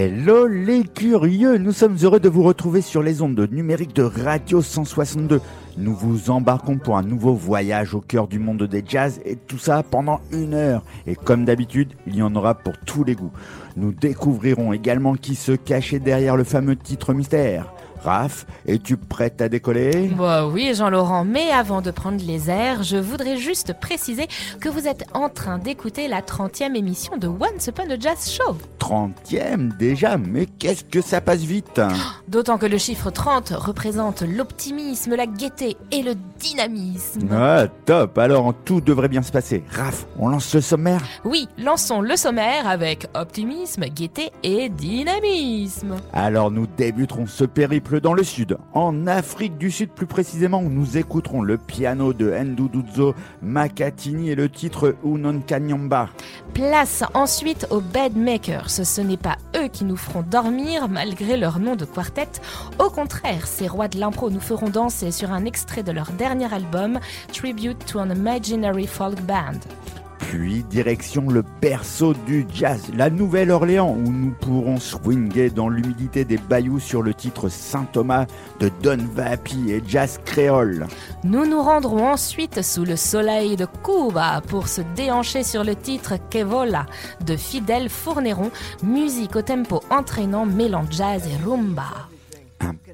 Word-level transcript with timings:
Hello 0.00 0.46
les 0.46 0.84
curieux, 0.84 1.58
nous 1.58 1.72
sommes 1.72 1.96
heureux 2.00 2.20
de 2.20 2.28
vous 2.28 2.44
retrouver 2.44 2.82
sur 2.82 3.02
les 3.02 3.20
ondes 3.20 3.48
numériques 3.50 3.96
de 3.96 4.04
Radio 4.04 4.62
162. 4.62 5.40
Nous 5.76 5.92
vous 5.92 6.30
embarquons 6.30 6.78
pour 6.78 6.96
un 6.96 7.02
nouveau 7.02 7.34
voyage 7.34 7.94
au 7.94 8.00
cœur 8.00 8.28
du 8.28 8.38
monde 8.38 8.62
des 8.62 8.84
jazz 8.86 9.20
et 9.24 9.34
tout 9.34 9.58
ça 9.58 9.82
pendant 9.82 10.20
une 10.30 10.54
heure. 10.54 10.84
Et 11.08 11.16
comme 11.16 11.44
d'habitude, 11.44 11.94
il 12.06 12.14
y 12.14 12.22
en 12.22 12.36
aura 12.36 12.54
pour 12.54 12.74
tous 12.86 13.02
les 13.02 13.16
goûts. 13.16 13.32
Nous 13.76 13.90
découvrirons 13.90 14.72
également 14.72 15.14
qui 15.14 15.34
se 15.34 15.50
cachait 15.50 15.98
derrière 15.98 16.36
le 16.36 16.44
fameux 16.44 16.76
titre 16.76 17.12
mystère. 17.12 17.74
Raph, 18.04 18.46
es-tu 18.66 18.96
prête 18.96 19.40
à 19.42 19.48
décoller? 19.48 20.08
Bah 20.16 20.46
oui, 20.46 20.72
Jean-Laurent, 20.74 21.24
mais 21.24 21.50
avant 21.50 21.80
de 21.82 21.90
prendre 21.90 22.22
les 22.24 22.48
airs, 22.50 22.82
je 22.82 22.96
voudrais 22.96 23.36
juste 23.36 23.74
préciser 23.80 24.26
que 24.60 24.68
vous 24.68 24.86
êtes 24.86 25.04
en 25.14 25.28
train 25.28 25.58
d'écouter 25.58 26.08
la 26.08 26.20
30e 26.20 26.74
émission 26.76 27.16
de 27.16 27.26
Once 27.28 27.66
Upon 27.66 27.90
a 27.90 27.98
Jazz 27.98 28.30
Show. 28.30 28.56
30e 28.78 29.76
déjà, 29.76 30.16
mais 30.16 30.46
qu'est-ce 30.46 30.84
que 30.84 31.00
ça 31.00 31.20
passe 31.20 31.40
vite 31.40 31.80
D'autant 32.28 32.56
que 32.58 32.66
le 32.66 32.78
chiffre 32.78 33.10
30 33.10 33.50
représente 33.56 34.22
l'optimisme, 34.22 35.14
la 35.14 35.26
gaieté 35.26 35.76
et 35.90 36.02
le 36.02 36.14
dynamisme. 36.38 37.28
Ah, 37.32 37.66
top, 37.84 38.16
alors 38.18 38.54
tout 38.64 38.80
devrait 38.80 39.08
bien 39.08 39.22
se 39.22 39.32
passer. 39.32 39.64
Raph, 39.70 40.06
on 40.18 40.28
lance 40.28 40.54
le 40.54 40.60
sommaire? 40.60 41.02
Oui, 41.24 41.48
lançons 41.58 42.00
le 42.00 42.16
sommaire 42.16 42.66
avec 42.68 43.06
optimisme, 43.14 43.84
gaieté 43.86 44.30
et 44.42 44.68
dynamisme. 44.68 45.96
Alors 46.12 46.50
nous 46.50 46.66
débuterons 46.66 47.26
ce 47.26 47.44
périple 47.44 47.97
dans 48.00 48.14
le 48.14 48.22
sud, 48.22 48.58
en 48.74 49.06
Afrique 49.06 49.58
du 49.58 49.70
Sud 49.70 49.90
plus 49.90 50.06
précisément, 50.06 50.60
où 50.60 50.68
nous 50.68 50.96
écouterons 50.98 51.42
le 51.42 51.58
piano 51.58 52.12
de 52.12 52.30
Nduduzo 52.30 53.14
Makatini 53.42 54.30
et 54.30 54.34
le 54.34 54.48
titre 54.48 54.96
Unon 55.04 55.40
Kanyamba. 55.40 56.08
Place 56.54 57.04
ensuite 57.14 57.66
aux 57.70 57.80
Bedmakers. 57.80 58.70
Ce 58.70 59.00
n'est 59.00 59.16
pas 59.16 59.36
eux 59.56 59.68
qui 59.68 59.84
nous 59.84 59.96
feront 59.96 60.22
dormir 60.22 60.88
malgré 60.88 61.36
leur 61.36 61.58
nom 61.58 61.76
de 61.76 61.84
quartet. 61.84 62.28
Au 62.78 62.90
contraire, 62.90 63.46
ces 63.46 63.68
rois 63.68 63.88
de 63.88 63.98
l'impro 63.98 64.30
nous 64.30 64.40
feront 64.40 64.68
danser 64.68 65.10
sur 65.10 65.32
un 65.32 65.44
extrait 65.44 65.82
de 65.82 65.92
leur 65.92 66.10
dernier 66.12 66.52
album, 66.52 66.98
Tribute 67.32 67.84
to 67.86 67.98
an 67.98 68.10
Imaginary 68.10 68.86
Folk 68.86 69.20
Band. 69.22 69.60
Puis 70.28 70.62
direction 70.64 71.30
le 71.30 71.42
berceau 71.62 72.12
du 72.26 72.46
jazz, 72.52 72.82
la 72.94 73.08
Nouvelle-Orléans, 73.08 73.96
où 73.96 74.12
nous 74.12 74.32
pourrons 74.32 74.78
swinguer 74.78 75.48
dans 75.48 75.70
l'humidité 75.70 76.26
des 76.26 76.36
bayous 76.36 76.80
sur 76.80 77.02
le 77.02 77.14
titre 77.14 77.48
Saint-Thomas 77.48 78.26
de 78.60 78.70
Don 78.82 78.98
Vapi 79.14 79.70
et 79.70 79.82
Jazz 79.86 80.20
Créole. 80.26 80.86
Nous 81.24 81.46
nous 81.46 81.62
rendrons 81.62 82.12
ensuite 82.12 82.60
sous 82.60 82.84
le 82.84 82.96
soleil 82.96 83.56
de 83.56 83.66
Cuba 83.82 84.42
pour 84.46 84.68
se 84.68 84.82
déhancher 84.94 85.44
sur 85.44 85.64
le 85.64 85.74
titre 85.74 86.16
Kevola 86.28 86.84
de 87.24 87.34
Fidel 87.34 87.88
Fourneron, 87.88 88.50
musique 88.82 89.34
au 89.34 89.40
tempo 89.40 89.80
entraînant 89.88 90.44
mêlant 90.44 90.84
jazz 90.90 91.22
et 91.26 91.42
rumba. 91.42 91.88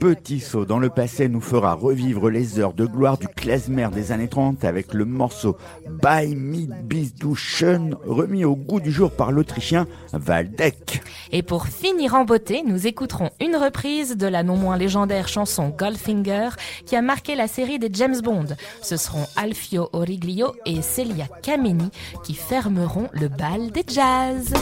Petit 0.05 0.41
saut 0.41 0.67
dans 0.67 0.79
le 0.79 0.91
passé 0.91 1.31
nous 1.31 1.41
fera 1.41 1.73
revivre 1.73 2.29
les 2.29 2.59
heures 2.59 2.75
de 2.75 2.85
gloire 2.85 3.17
du 3.17 3.27
klezmer 3.27 3.89
des 3.91 4.13
années 4.13 4.29
30 4.29 4.63
avec 4.63 4.93
le 4.93 5.07
morceau 5.07 5.57
By 5.89 6.37
Me 6.37 6.67
Bisduschen 6.83 7.97
remis 8.05 8.45
au 8.45 8.55
goût 8.55 8.81
du 8.81 8.93
jour 8.93 9.11
par 9.11 9.33
l'Autrichien 9.33 9.87
Waldeck. 10.13 11.03
Et 11.33 11.43
pour 11.43 11.69
finir 11.69 12.15
en 12.17 12.27
beauté, 12.27 12.63
nous 12.67 12.87
écouterons 12.87 13.31
une 13.41 13.57
reprise 13.57 14.19
de 14.19 14.27
la 14.27 14.43
non 14.43 14.59
moins 14.59 14.77
légendaire 14.77 15.27
chanson 15.27 15.71
Goldfinger 15.71 16.51
qui 16.85 16.97
a 16.97 17.01
marqué 17.01 17.35
la 17.35 17.49
série 17.49 17.79
des 17.79 17.89
James 17.91 18.21
Bond. 18.23 18.49
Ce 18.83 18.99
seront 18.99 19.25
Alfio 19.37 19.89
Origlio 19.95 20.55
et 20.67 20.83
Celia 20.83 21.29
Kameni 21.43 21.89
qui 22.25 22.35
fermeront 22.35 23.09
le 23.15 23.29
bal 23.29 23.71
des 23.71 23.85
jazz. 23.89 24.53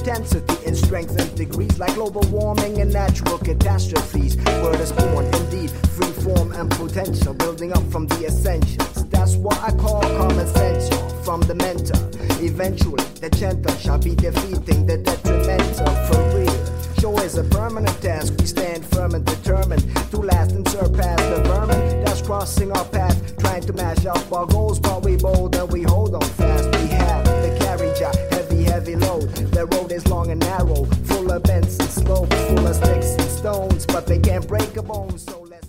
Intensity 0.00 0.66
in 0.66 0.74
strength 0.74 1.18
and 1.18 1.34
degrees 1.36 1.78
like 1.78 1.94
global 1.94 2.22
warming 2.30 2.80
and 2.80 2.90
natural 2.90 3.36
catastrophes. 3.38 4.34
Word 4.62 4.80
is 4.80 4.92
born 4.92 5.26
indeed, 5.26 5.70
free 5.70 6.12
form 6.24 6.52
and 6.52 6.70
potential, 6.70 7.34
building 7.34 7.72
up 7.72 7.82
from 7.92 8.06
the 8.06 8.24
essentials. 8.24 9.08
That's 9.10 9.36
what 9.36 9.58
I 9.62 9.72
call 9.72 10.00
common 10.00 10.46
sense 10.46 10.88
from 11.22 11.42
the 11.42 11.54
mentor. 11.54 12.00
Eventually, 12.42 13.04
the 13.20 13.28
gentle 13.28 13.74
shall 13.76 13.98
be 13.98 14.14
defeating 14.14 14.86
the 14.86 14.96
detrimental 14.96 15.92
for 16.06 16.20
real. 16.34 16.94
Show 16.98 17.18
is 17.18 17.36
a 17.36 17.44
permanent 17.44 18.00
task. 18.00 18.32
We 18.38 18.46
stand 18.46 18.84
firm 18.86 19.14
and 19.14 19.24
determined 19.26 19.84
to 20.12 20.16
last 20.16 20.52
and 20.52 20.66
surpass 20.66 21.20
the 21.20 21.42
vermin 21.44 22.04
that's 22.04 22.22
crossing 22.22 22.72
our 22.72 22.86
path, 22.86 23.36
trying 23.38 23.62
to 23.62 23.72
mash 23.74 24.06
up 24.06 24.32
our 24.32 24.46
goals. 24.46 24.80
But 24.80 25.02
we 25.02 25.16
bold 25.16 25.54
and 25.56 25.70
we 25.70 25.82
hold 25.82 26.14
on 26.14 26.22
fast. 26.22 26.64
We 26.72 26.88
have 26.88 27.24
the 27.26 27.54
carriage, 27.60 28.00
a 28.00 28.16
heavy, 28.34 28.64
heavy 28.64 28.96
load. 28.96 29.39
The 29.60 29.66
road 29.76 29.92
is 29.92 30.08
long 30.08 30.30
and 30.30 30.40
narrow, 30.40 30.86
full 31.04 31.30
of 31.30 31.42
bends 31.42 31.78
and 31.78 31.90
slopes, 31.90 32.34
full 32.46 32.66
of 32.66 32.74
sticks 32.76 33.12
and 33.18 33.30
stones, 33.30 33.84
but 33.84 34.06
they 34.06 34.18
can't 34.18 34.48
break 34.48 34.74
a 34.78 34.82
bone. 34.82 35.18
So 35.18 35.46
let's. 35.50 35.68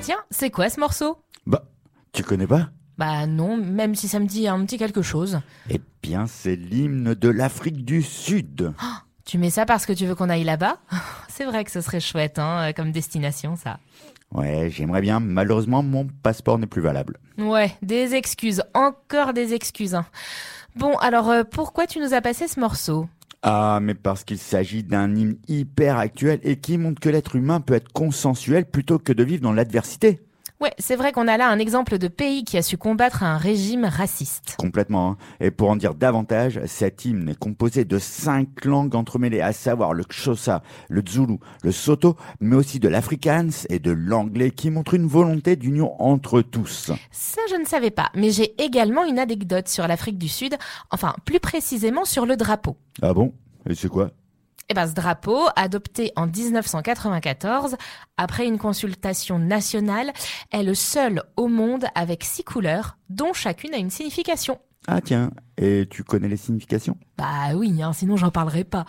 Tiens, 0.00 0.24
c'est 0.30 0.50
quoi 0.50 0.70
ce 0.70 0.80
morceau 0.80 1.18
Bah, 1.44 1.64
tu 2.12 2.22
connais 2.22 2.46
pas 2.46 2.70
Bah 3.00 3.26
non, 3.26 3.56
même 3.56 3.94
si 3.94 4.08
ça 4.08 4.18
me 4.20 4.26
dit 4.26 4.46
un 4.46 4.62
petit 4.66 4.76
quelque 4.76 5.00
chose. 5.00 5.40
Eh 5.70 5.80
bien, 6.02 6.26
c'est 6.26 6.54
l'hymne 6.54 7.14
de 7.14 7.28
l'Afrique 7.30 7.82
du 7.82 8.02
Sud. 8.02 8.74
Tu 9.24 9.38
mets 9.38 9.48
ça 9.48 9.64
parce 9.64 9.86
que 9.86 9.94
tu 9.94 10.04
veux 10.04 10.14
qu'on 10.14 10.28
aille 10.28 10.44
là-bas? 10.44 10.76
C'est 11.30 11.46
vrai 11.46 11.64
que 11.64 11.70
ce 11.70 11.80
serait 11.80 12.00
chouette 12.00 12.38
hein, 12.38 12.74
comme 12.76 12.92
destination 12.92 13.56
ça. 13.56 13.78
Ouais, 14.34 14.68
j'aimerais 14.70 15.00
bien. 15.00 15.18
Malheureusement, 15.18 15.82
mon 15.82 16.08
passeport 16.22 16.58
n'est 16.58 16.66
plus 16.66 16.82
valable. 16.82 17.16
Ouais, 17.38 17.72
des 17.80 18.14
excuses, 18.14 18.62
encore 18.74 19.32
des 19.32 19.54
excuses. 19.54 19.94
hein. 19.94 20.04
Bon, 20.76 20.94
alors 20.98 21.30
euh, 21.30 21.42
pourquoi 21.50 21.86
tu 21.86 22.00
nous 22.00 22.12
as 22.12 22.20
passé 22.20 22.48
ce 22.48 22.60
morceau? 22.60 23.08
Ah, 23.42 23.78
mais 23.80 23.94
parce 23.94 24.24
qu'il 24.24 24.36
s'agit 24.36 24.82
d'un 24.82 25.16
hymne 25.16 25.38
hyper 25.48 25.96
actuel 25.96 26.38
et 26.42 26.56
qui 26.58 26.76
montre 26.76 27.00
que 27.00 27.08
l'être 27.08 27.34
humain 27.34 27.62
peut 27.62 27.72
être 27.72 27.92
consensuel 27.92 28.66
plutôt 28.66 28.98
que 28.98 29.14
de 29.14 29.24
vivre 29.24 29.42
dans 29.42 29.54
l'adversité. 29.54 30.20
Ouais, 30.60 30.74
c'est 30.78 30.96
vrai 30.96 31.12
qu'on 31.12 31.26
a 31.26 31.38
là 31.38 31.48
un 31.48 31.58
exemple 31.58 31.96
de 31.96 32.06
pays 32.06 32.44
qui 32.44 32.58
a 32.58 32.62
su 32.62 32.76
combattre 32.76 33.22
un 33.22 33.38
régime 33.38 33.86
raciste. 33.86 34.56
Complètement. 34.58 35.12
hein. 35.12 35.16
Et 35.40 35.50
pour 35.50 35.70
en 35.70 35.76
dire 35.76 35.94
davantage, 35.94 36.60
cet 36.66 37.06
hymne 37.06 37.30
est 37.30 37.38
composé 37.38 37.86
de 37.86 37.98
cinq 37.98 38.66
langues 38.66 38.94
entremêlées, 38.94 39.40
à 39.40 39.54
savoir 39.54 39.94
le 39.94 40.04
Xhosa, 40.04 40.62
le 40.90 41.02
Zulu, 41.08 41.38
le 41.62 41.72
Soto, 41.72 42.16
mais 42.40 42.56
aussi 42.56 42.78
de 42.78 42.88
l'Afrikaans 42.88 43.64
et 43.70 43.78
de 43.78 43.90
l'anglais 43.90 44.50
qui 44.50 44.70
montre 44.70 44.92
une 44.92 45.06
volonté 45.06 45.56
d'union 45.56 45.94
entre 45.98 46.42
tous. 46.42 46.92
Ça, 47.10 47.40
je 47.48 47.56
ne 47.56 47.64
savais 47.64 47.90
pas, 47.90 48.10
mais 48.14 48.30
j'ai 48.30 48.54
également 48.62 49.06
une 49.06 49.18
anecdote 49.18 49.68
sur 49.68 49.88
l'Afrique 49.88 50.18
du 50.18 50.28
Sud, 50.28 50.56
enfin 50.90 51.14
plus 51.24 51.40
précisément 51.40 52.04
sur 52.04 52.26
le 52.26 52.36
drapeau. 52.36 52.76
Ah 53.00 53.14
bon? 53.14 53.32
Et 53.66 53.74
c'est 53.74 53.88
quoi? 53.88 54.10
Eh 54.70 54.74
ben, 54.74 54.86
ce 54.86 54.94
drapeau, 54.94 55.48
adopté 55.56 56.12
en 56.14 56.28
1994, 56.28 57.76
après 58.16 58.46
une 58.46 58.56
consultation 58.56 59.40
nationale, 59.40 60.12
est 60.52 60.62
le 60.62 60.76
seul 60.76 61.24
au 61.36 61.48
monde 61.48 61.86
avec 61.96 62.22
six 62.22 62.44
couleurs, 62.44 62.96
dont 63.08 63.32
chacune 63.32 63.74
a 63.74 63.78
une 63.78 63.90
signification. 63.90 64.60
Ah 64.86 65.00
tiens, 65.00 65.32
et 65.58 65.88
tu 65.90 66.04
connais 66.04 66.28
les 66.28 66.36
significations? 66.36 66.96
Bah 67.18 67.54
oui, 67.56 67.82
hein, 67.82 67.92
sinon 67.92 68.16
j'en 68.16 68.30
parlerai 68.30 68.62
pas. 68.62 68.84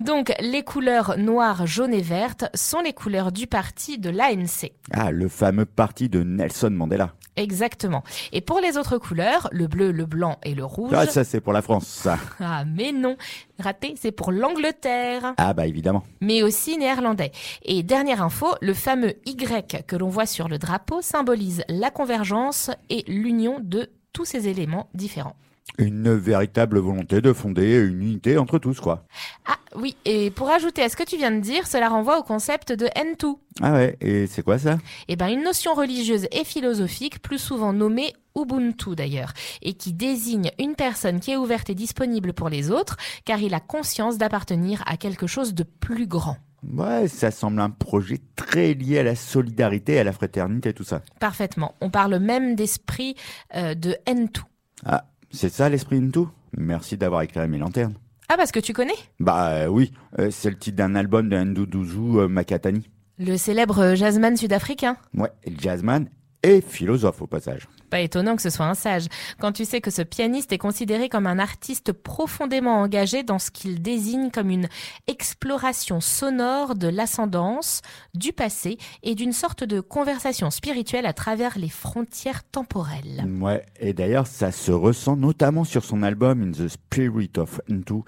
Donc, 0.00 0.32
les 0.40 0.64
couleurs 0.64 1.18
noires, 1.18 1.66
jaunes 1.66 1.92
et 1.92 2.00
vertes 2.00 2.46
sont 2.54 2.80
les 2.80 2.94
couleurs 2.94 3.30
du 3.30 3.46
parti 3.46 3.98
de 3.98 4.08
l'ANC. 4.08 4.72
Ah, 4.92 5.10
le 5.10 5.28
fameux 5.28 5.66
parti 5.66 6.08
de 6.08 6.22
Nelson 6.22 6.70
Mandela. 6.70 7.12
Exactement. 7.38 8.02
Et 8.32 8.40
pour 8.40 8.58
les 8.58 8.76
autres 8.76 8.98
couleurs, 8.98 9.48
le 9.52 9.68
bleu, 9.68 9.92
le 9.92 10.06
blanc 10.06 10.38
et 10.42 10.54
le 10.54 10.64
rouge. 10.64 10.92
Ah, 10.92 11.06
ça 11.06 11.22
c'est 11.22 11.40
pour 11.40 11.52
la 11.52 11.62
France, 11.62 11.86
ça. 11.86 12.18
Ah, 12.40 12.64
mais 12.66 12.90
non. 12.92 13.16
Raté, 13.60 13.94
c'est 13.96 14.10
pour 14.12 14.32
l'Angleterre. 14.32 15.34
Ah 15.36 15.54
bah 15.54 15.66
évidemment. 15.66 16.02
mais 16.20 16.42
aussi 16.42 16.76
néerlandais. 16.76 17.30
Et 17.62 17.82
dernière 17.82 18.22
info, 18.22 18.48
le 18.60 18.74
fameux 18.74 19.14
Y 19.24 19.84
que 19.86 19.96
l'on 19.96 20.08
voit 20.08 20.26
sur 20.26 20.48
le 20.48 20.58
drapeau 20.58 21.00
symbolise 21.00 21.62
la 21.68 21.90
convergence 21.90 22.70
et 22.90 23.04
l'union 23.06 23.58
de 23.60 23.88
tous 24.12 24.24
ces 24.24 24.48
éléments 24.48 24.88
différents. 24.94 25.36
Une 25.76 26.12
véritable 26.14 26.78
volonté 26.78 27.20
de 27.20 27.32
fonder 27.32 27.76
une 27.76 28.02
unité 28.02 28.38
entre 28.38 28.58
tous, 28.58 28.80
quoi. 28.80 29.04
Ah 29.46 29.58
oui, 29.76 29.96
et 30.04 30.30
pour 30.30 30.48
ajouter 30.50 30.82
à 30.82 30.88
ce 30.88 30.96
que 30.96 31.04
tu 31.04 31.16
viens 31.16 31.30
de 31.30 31.40
dire, 31.40 31.66
cela 31.66 31.88
renvoie 31.88 32.18
au 32.18 32.22
concept 32.22 32.72
de 32.72 32.86
N2. 32.86 33.36
Ah 33.60 33.72
ouais, 33.72 33.96
et 34.00 34.26
c'est 34.26 34.42
quoi 34.42 34.58
ça? 34.58 34.78
Eh 35.08 35.16
ben, 35.16 35.28
une 35.28 35.44
notion 35.44 35.74
religieuse 35.74 36.26
et 36.32 36.44
philosophique, 36.44 37.20
plus 37.20 37.38
souvent 37.38 37.72
nommée 37.72 38.12
Ubuntu 38.36 38.96
d'ailleurs, 38.96 39.32
et 39.62 39.74
qui 39.74 39.92
désigne 39.92 40.50
une 40.58 40.74
personne 40.74 41.20
qui 41.20 41.32
est 41.32 41.36
ouverte 41.36 41.70
et 41.70 41.74
disponible 41.74 42.32
pour 42.32 42.48
les 42.48 42.70
autres, 42.70 42.96
car 43.24 43.40
il 43.40 43.54
a 43.54 43.60
conscience 43.60 44.18
d'appartenir 44.18 44.82
à 44.86 44.96
quelque 44.96 45.26
chose 45.26 45.54
de 45.54 45.64
plus 45.64 46.06
grand. 46.06 46.38
Ouais, 46.66 47.06
ça 47.06 47.30
semble 47.30 47.60
un 47.60 47.70
projet 47.70 48.18
très 48.34 48.74
lié 48.74 48.98
à 48.98 49.02
la 49.04 49.14
solidarité, 49.14 49.98
à 49.98 50.04
la 50.04 50.12
fraternité, 50.12 50.72
tout 50.72 50.84
ça. 50.84 51.02
Parfaitement. 51.20 51.74
On 51.80 51.90
parle 51.90 52.18
même 52.18 52.56
d'esprit 52.56 53.14
euh, 53.54 53.74
de 53.74 53.96
N2. 54.06 54.40
Ah, 54.84 55.04
c'est 55.30 55.50
ça 55.50 55.68
l'esprit 55.68 55.96
Ubuntu 55.96 56.28
Merci 56.56 56.96
d'avoir 56.96 57.22
éclairé 57.22 57.48
mes 57.48 57.58
lanternes. 57.58 57.94
Ah, 58.28 58.36
parce 58.36 58.52
que 58.52 58.60
tu 58.60 58.72
connais? 58.72 58.96
Bah 59.20 59.48
euh, 59.50 59.66
oui, 59.68 59.92
euh, 60.18 60.30
c'est 60.30 60.50
le 60.50 60.56
titre 60.56 60.76
d'un 60.76 60.94
album 60.94 61.28
de 61.28 61.36
Nduduzu 61.36 62.18
euh, 62.18 62.28
Makatani. 62.28 62.88
Le 63.18 63.36
célèbre 63.36 63.94
jazzman 63.94 64.36
sud-africain. 64.36 64.96
Ouais, 65.14 65.32
jazzman 65.58 66.08
et 66.42 66.60
philosophe 66.60 67.22
au 67.22 67.26
passage. 67.26 67.68
Pas 67.90 68.00
étonnant 68.00 68.36
que 68.36 68.42
ce 68.42 68.50
soit 68.50 68.66
un 68.66 68.74
sage, 68.74 69.06
quand 69.40 69.52
tu 69.52 69.64
sais 69.64 69.80
que 69.80 69.90
ce 69.90 70.02
pianiste 70.02 70.52
est 70.52 70.58
considéré 70.58 71.08
comme 71.08 71.26
un 71.26 71.38
artiste 71.38 71.92
profondément 71.92 72.80
engagé 72.80 73.22
dans 73.22 73.38
ce 73.38 73.50
qu'il 73.50 73.80
désigne 73.80 74.30
comme 74.30 74.50
une 74.50 74.68
exploration 75.06 76.00
sonore 76.00 76.74
de 76.74 76.88
l'ascendance, 76.88 77.80
du 78.14 78.32
passé 78.32 78.76
et 79.02 79.14
d'une 79.14 79.32
sorte 79.32 79.64
de 79.64 79.80
conversation 79.80 80.50
spirituelle 80.50 81.06
à 81.06 81.12
travers 81.12 81.58
les 81.58 81.70
frontières 81.70 82.44
temporelles. 82.44 83.24
Ouais, 83.40 83.64
et 83.80 83.94
d'ailleurs 83.94 84.26
ça 84.26 84.52
se 84.52 84.70
ressent 84.70 85.16
notamment 85.16 85.64
sur 85.64 85.84
son 85.84 86.02
album 86.02 86.42
In 86.42 86.52
the 86.52 86.68
Spirit 86.68 87.32
of 87.38 87.60
Ntu, 87.68 88.02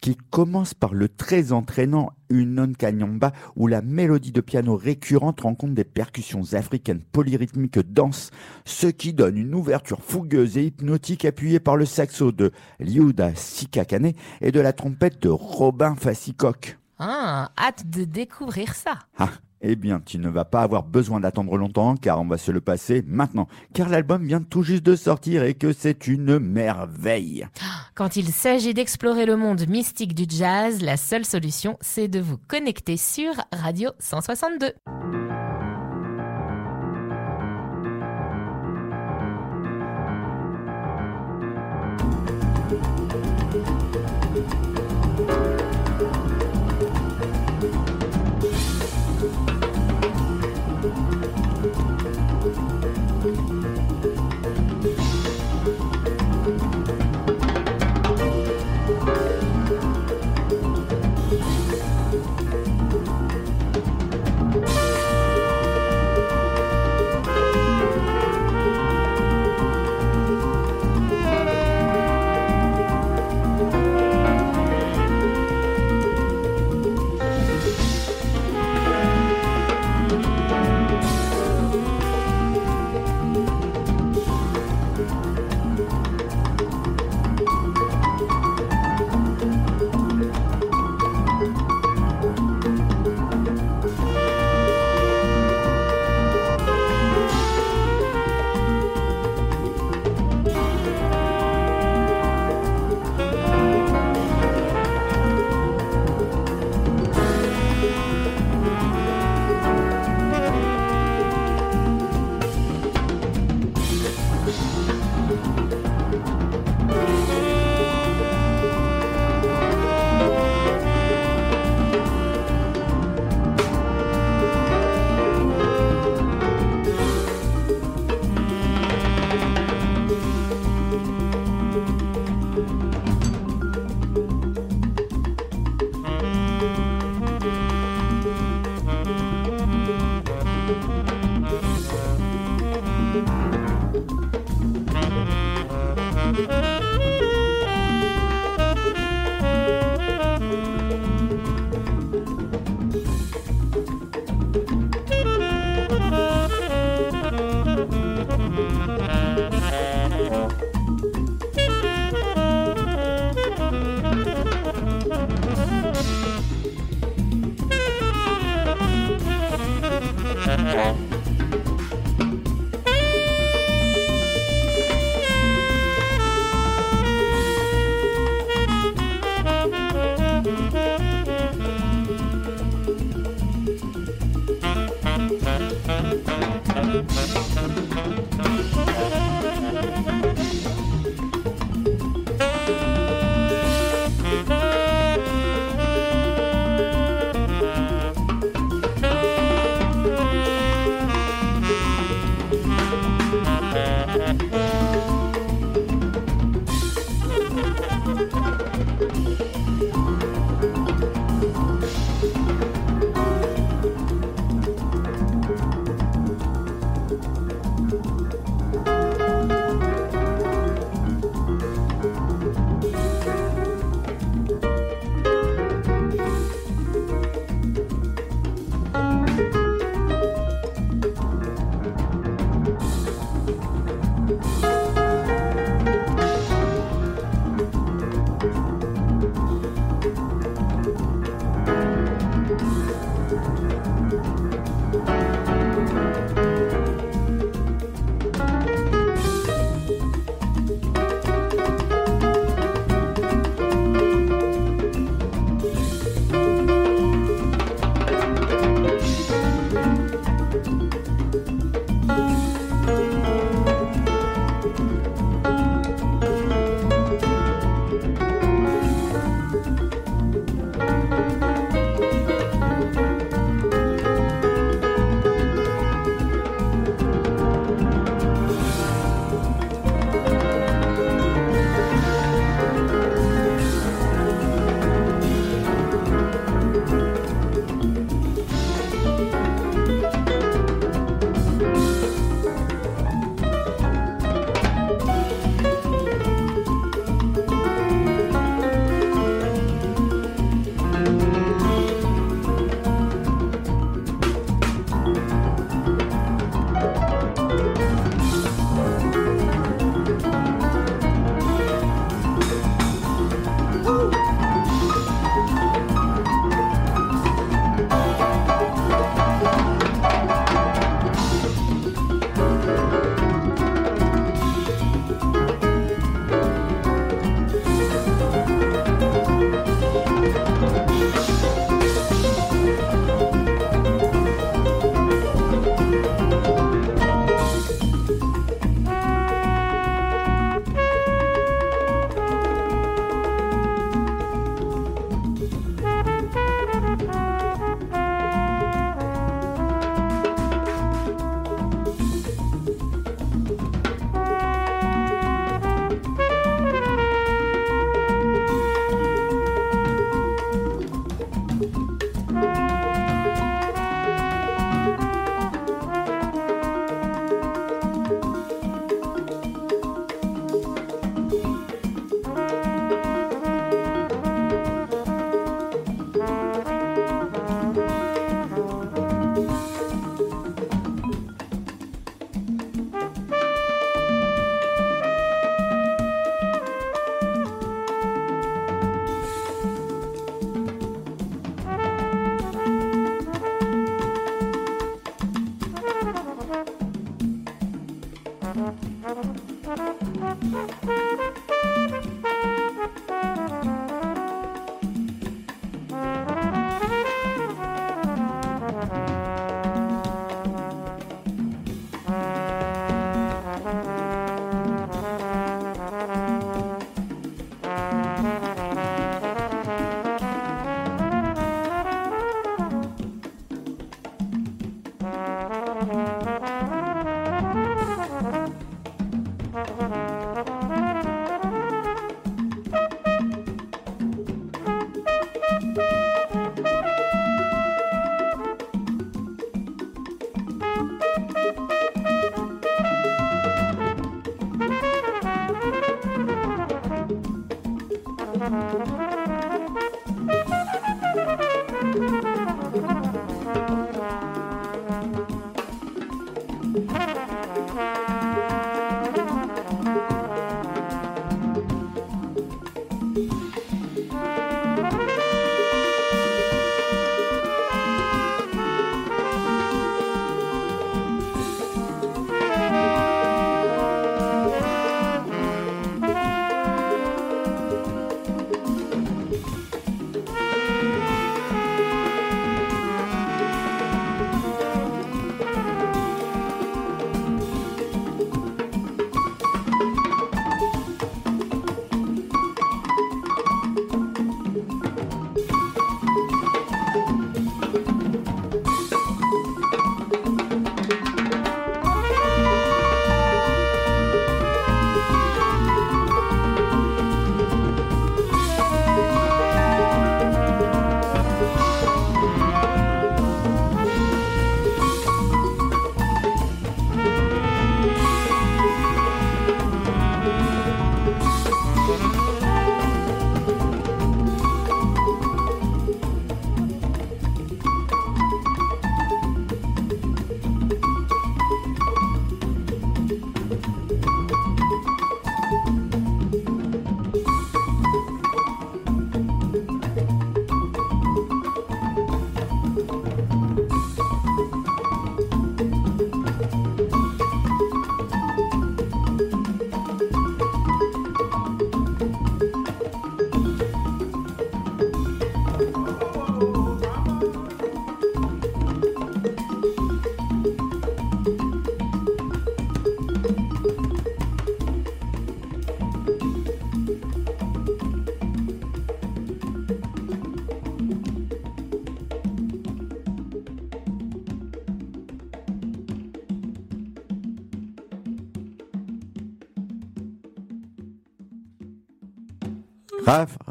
qui 0.00 0.16
commence 0.30 0.74
par 0.74 0.94
le 0.94 1.08
très 1.08 1.52
entraînant 1.52 2.12
Unon 2.30 2.72
Kanyamba, 2.72 3.32
où 3.56 3.66
la 3.66 3.82
mélodie 3.82 4.32
de 4.32 4.40
piano 4.40 4.76
récurrente 4.76 5.42
rencontre 5.42 5.74
des 5.74 5.84
percussions 5.84 6.54
africaines 6.54 7.02
polyrythmiques 7.12 7.78
denses, 7.78 8.30
ce 8.64 8.86
qui 8.86 9.12
donne 9.12 9.36
une 9.36 9.54
ouverture 9.54 10.02
fougueuse 10.02 10.58
et 10.58 10.66
hypnotique 10.66 11.24
appuyée 11.24 11.60
par 11.60 11.76
le 11.76 11.86
saxo 11.86 12.32
de 12.32 12.52
Liuda 12.80 13.34
Sikakane 13.34 14.12
et 14.40 14.52
de 14.52 14.60
la 14.60 14.72
trompette 14.72 15.22
de 15.22 15.28
Robin 15.28 15.94
Fassicoq. 15.96 16.78
Ah, 16.98 17.50
hâte 17.58 17.88
de 17.90 18.04
découvrir 18.04 18.74
ça. 18.74 18.98
Ah, 19.18 19.30
eh 19.66 19.76
bien, 19.76 20.00
tu 20.04 20.18
ne 20.18 20.28
vas 20.28 20.44
pas 20.44 20.62
avoir 20.62 20.82
besoin 20.82 21.20
d'attendre 21.20 21.56
longtemps 21.56 21.96
car 21.96 22.20
on 22.20 22.26
va 22.26 22.36
se 22.36 22.52
le 22.52 22.60
passer 22.60 23.02
maintenant, 23.06 23.48
car 23.72 23.88
l'album 23.88 24.24
vient 24.26 24.42
tout 24.42 24.62
juste 24.62 24.82
de 24.82 24.94
sortir 24.94 25.42
et 25.42 25.54
que 25.54 25.72
c'est 25.72 26.06
une 26.06 26.38
merveille. 26.38 27.46
Quand 27.94 28.16
il 28.16 28.28
s'agit 28.28 28.74
d'explorer 28.74 29.24
le 29.24 29.36
monde 29.36 29.66
mystique 29.66 30.14
du 30.14 30.26
jazz, 30.28 30.82
la 30.82 30.98
seule 30.98 31.24
solution, 31.24 31.78
c'est 31.80 32.08
de 32.08 32.20
vous 32.20 32.36
connecter 32.46 32.98
sur 32.98 33.32
Radio 33.52 33.90
162. 34.00 34.74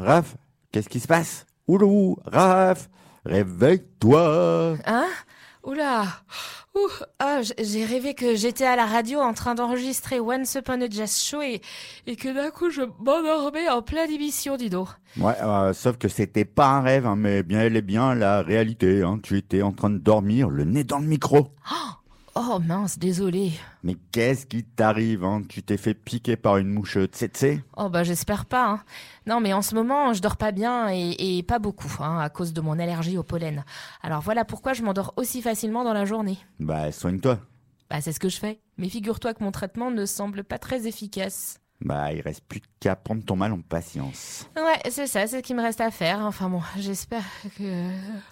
Raph, 0.04 0.36
qu'est-ce 0.70 0.88
qui 0.88 1.00
se 1.00 1.06
passe? 1.08 1.46
Oulou, 1.66 2.18
Raph, 2.26 2.88
réveille-toi 3.24 4.76
Hein? 4.84 5.06
Oula 5.62 6.04
Ouh, 6.74 6.88
ah, 7.20 7.40
j- 7.40 7.52
j'ai 7.58 7.84
rêvé 7.84 8.14
que 8.14 8.34
j'étais 8.34 8.64
à 8.66 8.74
la 8.74 8.84
radio 8.84 9.20
en 9.20 9.32
train 9.32 9.54
d'enregistrer 9.54 10.18
Once 10.18 10.56
Upon 10.56 10.80
a 10.82 10.90
Jazz 10.90 11.16
Show 11.22 11.40
et, 11.40 11.60
et 12.06 12.16
que 12.16 12.34
d'un 12.34 12.50
coup 12.50 12.68
je 12.68 12.82
m'endormais 12.98 13.68
en 13.70 13.80
pleine 13.80 14.10
émission, 14.10 14.56
dis 14.56 14.70
donc. 14.70 14.88
Ouais, 15.16 15.40
euh, 15.40 15.72
sauf 15.72 15.96
que 15.98 16.08
c'était 16.08 16.44
pas 16.44 16.66
un 16.66 16.80
rêve, 16.82 17.06
hein, 17.06 17.14
mais 17.16 17.44
bien 17.44 17.60
elle 17.60 17.76
est 17.76 17.80
bien 17.82 18.14
la 18.16 18.42
réalité. 18.42 19.02
Hein. 19.04 19.20
Tu 19.22 19.38
étais 19.38 19.62
en 19.62 19.70
train 19.72 19.88
de 19.88 19.98
dormir, 19.98 20.50
le 20.50 20.64
nez 20.64 20.82
dans 20.82 20.98
le 20.98 21.06
micro. 21.06 21.48
Oh 21.72 21.74
mince, 22.60 22.98
désolé. 22.98 23.52
Mais 23.82 23.96
qu'est-ce 24.12 24.46
qui 24.46 24.64
t'arrive 24.64 25.24
hein? 25.24 25.42
Tu 25.48 25.62
t'es 25.62 25.76
fait 25.76 25.94
piquer 25.94 26.36
par 26.36 26.56
une 26.56 26.68
mouche 26.68 26.98
tsetse 26.98 27.60
Oh 27.76 27.88
bah 27.88 28.02
j'espère 28.04 28.46
pas. 28.46 28.68
Hein. 28.68 28.80
Non 29.26 29.40
mais 29.40 29.52
en 29.52 29.62
ce 29.62 29.74
moment 29.74 30.12
je 30.12 30.20
dors 30.22 30.36
pas 30.36 30.52
bien 30.52 30.88
et, 30.92 31.38
et 31.38 31.42
pas 31.42 31.58
beaucoup 31.58 31.92
hein, 32.00 32.18
à 32.18 32.28
cause 32.30 32.52
de 32.52 32.60
mon 32.60 32.78
allergie 32.78 33.18
au 33.18 33.22
pollen. 33.22 33.64
Alors 34.02 34.20
voilà 34.20 34.44
pourquoi 34.44 34.72
je 34.72 34.82
m'endors 34.82 35.12
aussi 35.16 35.42
facilement 35.42 35.84
dans 35.84 35.92
la 35.92 36.04
journée. 36.04 36.38
Bah 36.60 36.90
soigne-toi. 36.92 37.38
Bah 37.90 38.00
c'est 38.00 38.12
ce 38.12 38.20
que 38.20 38.28
je 38.28 38.38
fais. 38.38 38.60
Mais 38.78 38.88
figure-toi 38.88 39.34
que 39.34 39.44
mon 39.44 39.52
traitement 39.52 39.90
ne 39.90 40.06
semble 40.06 40.44
pas 40.44 40.58
très 40.58 40.86
efficace. 40.86 41.60
Bah 41.84 42.12
il 42.12 42.22
reste 42.22 42.40
plus 42.48 42.62
qu'à 42.80 42.96
prendre 42.96 43.22
ton 43.24 43.36
mal 43.36 43.52
en 43.52 43.60
patience. 43.60 44.48
Ouais, 44.56 44.78
c'est 44.90 45.06
ça, 45.06 45.26
c'est 45.26 45.38
ce 45.38 45.42
qu'il 45.42 45.54
me 45.54 45.60
reste 45.62 45.82
à 45.82 45.90
faire. 45.90 46.20
Enfin 46.20 46.48
bon, 46.48 46.62
j'espère 46.78 47.22
que... 47.58 47.90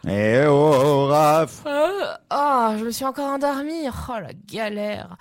Eh 0.09 0.47
oh, 0.47 0.73
oh 0.75 1.07
Raph 1.09 1.63
Euh, 1.67 2.15
Oh, 2.33 2.71
je 2.79 2.85
me 2.85 2.91
suis 2.91 3.05
encore 3.05 3.29
endormie. 3.29 3.89
Oh 4.09 4.13
la 4.21 4.33
galère. 4.47 5.17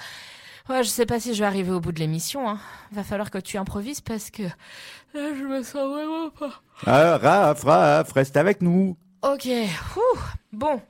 Ouais, 0.69 0.83
je 0.83 0.89
sais 0.89 1.05
pas 1.05 1.19
si 1.19 1.33
je 1.33 1.39
vais 1.41 1.45
arriver 1.45 1.71
au 1.71 1.81
bout 1.81 1.91
de 1.91 1.99
l'émission. 1.99 2.47
Hein. 2.47 2.59
Va 2.93 3.03
falloir 3.03 3.31
que 3.31 3.37
tu 3.39 3.57
improvises 3.57 3.99
parce 3.99 4.29
que 4.29 4.43
là, 4.43 4.49
je 5.37 5.43
me 5.43 5.61
sens 5.63 5.89
vraiment 5.89 6.29
pas. 6.29 6.61
ah, 6.85 7.17
Raph, 7.17 7.63
Raph, 7.63 8.13
reste 8.13 8.37
avec 8.37 8.61
nous 8.61 8.95
Ok. 9.23 9.45
ouh, 9.97 10.19
Bon. 10.53 10.81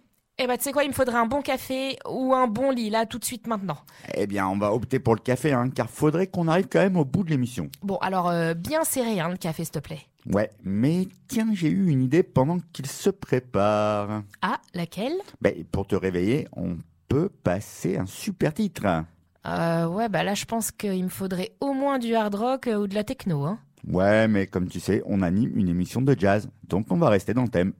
Eh 0.43 0.47
ben, 0.47 0.57
tu 0.57 0.63
sais 0.63 0.71
quoi, 0.71 0.83
il 0.83 0.89
me 0.89 0.93
faudrait 0.93 1.17
un 1.19 1.27
bon 1.27 1.43
café 1.43 1.97
ou 2.09 2.33
un 2.33 2.47
bon 2.47 2.71
lit 2.71 2.89
là 2.89 3.05
tout 3.05 3.19
de 3.19 3.25
suite 3.25 3.45
maintenant. 3.45 3.77
Eh 4.15 4.25
bien, 4.25 4.47
on 4.47 4.57
va 4.57 4.73
opter 4.73 4.97
pour 4.97 5.13
le 5.13 5.21
café, 5.21 5.51
hein, 5.53 5.69
car 5.69 5.87
faudrait 5.87 6.25
qu'on 6.25 6.47
arrive 6.47 6.67
quand 6.67 6.79
même 6.79 6.97
au 6.97 7.05
bout 7.05 7.23
de 7.23 7.29
l'émission. 7.29 7.69
Bon, 7.83 7.97
alors 7.97 8.27
euh, 8.29 8.55
bien 8.55 8.83
serré 8.83 9.19
hein, 9.19 9.29
le 9.29 9.37
café, 9.37 9.63
s'il 9.63 9.73
te 9.73 9.79
plaît. 9.79 9.99
Ouais, 10.25 10.49
mais 10.63 11.07
tiens, 11.27 11.49
j'ai 11.53 11.69
eu 11.69 11.89
une 11.89 12.01
idée 12.01 12.23
pendant 12.23 12.57
qu'il 12.73 12.87
se 12.87 13.11
prépare. 13.11 14.23
Ah, 14.41 14.59
laquelle? 14.73 15.13
Ben, 15.41 15.63
pour 15.71 15.85
te 15.85 15.95
réveiller, 15.95 16.47
on 16.55 16.77
peut 17.07 17.29
passer 17.29 17.97
un 17.97 18.07
super 18.07 18.51
titre. 18.55 19.03
euh, 19.45 19.85
Ouais, 19.85 20.09
bah 20.09 20.23
là, 20.23 20.33
je 20.33 20.45
pense 20.45 20.71
qu'il 20.71 21.03
me 21.03 21.09
faudrait 21.09 21.51
au 21.59 21.73
moins 21.73 21.99
du 21.99 22.15
hard 22.15 22.33
rock 22.33 22.65
euh, 22.67 22.77
ou 22.77 22.87
de 22.87 22.95
la 22.95 23.03
techno. 23.03 23.45
Hein. 23.45 23.59
Ouais, 23.87 24.27
mais 24.27 24.47
comme 24.47 24.67
tu 24.69 24.79
sais, 24.79 25.03
on 25.05 25.21
anime 25.21 25.51
une 25.55 25.69
émission 25.69 26.01
de 26.01 26.15
jazz, 26.17 26.49
donc 26.67 26.87
on 26.89 26.97
va 26.97 27.09
rester 27.09 27.35
dans 27.35 27.43
le 27.43 27.49
thème. 27.49 27.73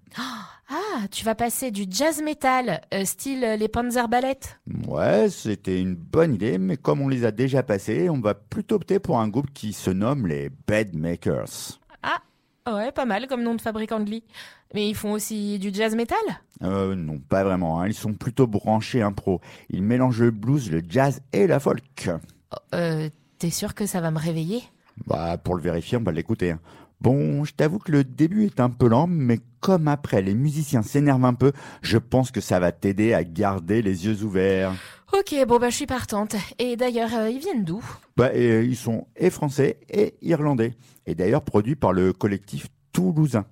Ah, 0.73 1.07
tu 1.11 1.25
vas 1.25 1.35
passer 1.35 1.69
du 1.69 1.83
jazz 1.89 2.21
metal, 2.23 2.79
euh, 2.93 3.03
style 3.03 3.43
euh, 3.43 3.55
les 3.57 3.67
Panzer 3.67 4.07
Ballet 4.07 4.39
Ouais, 4.87 5.29
c'était 5.29 5.81
une 5.81 5.95
bonne 5.95 6.35
idée, 6.35 6.57
mais 6.57 6.77
comme 6.77 7.01
on 7.01 7.09
les 7.09 7.25
a 7.25 7.31
déjà 7.31 7.61
passés, 7.61 8.09
on 8.09 8.21
va 8.21 8.35
plutôt 8.35 8.75
opter 8.75 8.99
pour 8.99 9.19
un 9.19 9.27
groupe 9.27 9.51
qui 9.53 9.73
se 9.73 9.89
nomme 9.89 10.27
les 10.27 10.49
Bedmakers. 10.67 11.79
Ah, 12.03 12.21
ouais, 12.73 12.91
pas 12.93 13.03
mal 13.05 13.27
comme 13.27 13.43
nom 13.43 13.55
de 13.55 13.59
fabricant 13.61 13.99
de 13.99 14.09
lit. 14.09 14.23
Mais 14.73 14.87
ils 14.87 14.95
font 14.95 15.11
aussi 15.11 15.59
du 15.59 15.73
jazz 15.73 15.93
metal? 15.93 16.17
Euh, 16.63 16.95
non, 16.95 17.19
pas 17.19 17.43
vraiment, 17.43 17.81
hein, 17.81 17.87
ils 17.87 17.93
sont 17.93 18.13
plutôt 18.13 18.47
branchés 18.47 19.01
impro. 19.01 19.41
Ils 19.71 19.83
mélangent 19.83 20.21
le 20.21 20.31
blues, 20.31 20.71
le 20.71 20.81
jazz 20.87 21.21
et 21.33 21.47
la 21.47 21.59
folk. 21.59 22.09
Oh, 22.53 22.55
Euh, 22.75 23.09
T'es 23.39 23.49
sûr 23.49 23.73
que 23.75 23.85
ça 23.87 23.99
va 23.99 24.11
me 24.11 24.19
réveiller? 24.19 24.61
Bah, 25.07 25.37
pour 25.37 25.55
le 25.55 25.61
vérifier, 25.63 25.97
on 25.97 26.03
va 26.03 26.11
l'écouter. 26.11 26.51
hein. 26.51 26.59
Bon, 27.01 27.43
je 27.43 27.53
t'avoue 27.53 27.79
que 27.79 27.91
le 27.91 28.03
début 28.03 28.45
est 28.45 28.59
un 28.59 28.69
peu 28.69 28.87
lent, 28.87 29.07
mais 29.07 29.39
comme 29.59 29.87
après 29.87 30.21
les 30.21 30.35
musiciens 30.35 30.83
s'énervent 30.83 31.25
un 31.25 31.33
peu, 31.33 31.51
je 31.81 31.97
pense 31.97 32.29
que 32.29 32.41
ça 32.41 32.59
va 32.59 32.71
t'aider 32.71 33.15
à 33.15 33.23
garder 33.23 33.81
les 33.81 34.05
yeux 34.05 34.23
ouverts. 34.23 34.73
Ok, 35.11 35.33
bon 35.47 35.57
bah 35.57 35.71
je 35.71 35.77
suis 35.77 35.87
partante. 35.87 36.35
Et 36.59 36.75
d'ailleurs, 36.75 37.09
euh, 37.15 37.29
ils 37.29 37.39
viennent 37.39 37.63
d'où? 37.63 37.83
Bah, 38.17 38.29
et 38.35 38.63
ils 38.63 38.75
sont 38.75 39.07
et 39.15 39.31
français 39.31 39.79
et 39.89 40.13
irlandais. 40.21 40.75
Et 41.07 41.15
d'ailleurs 41.15 41.41
produits 41.41 41.75
par 41.75 41.91
le 41.91 42.13
collectif 42.13 42.67
toulousain. 42.93 43.45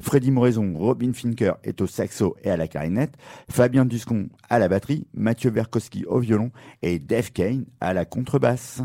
Freddy 0.00 0.32
Moraison, 0.32 0.74
Robin 0.76 1.12
Finker 1.12 1.52
est 1.62 1.80
au 1.80 1.86
saxo 1.86 2.34
et 2.42 2.50
à 2.50 2.56
la 2.56 2.66
clarinette, 2.66 3.14
Fabien 3.48 3.84
Duscon 3.84 4.28
à 4.48 4.58
la 4.58 4.66
batterie, 4.66 5.06
Mathieu 5.14 5.50
Verkowski 5.50 6.04
au 6.06 6.18
violon 6.18 6.50
et 6.82 6.98
Dave 6.98 7.30
Kane 7.30 7.64
à 7.80 7.94
la 7.94 8.04
contrebasse. 8.04 8.82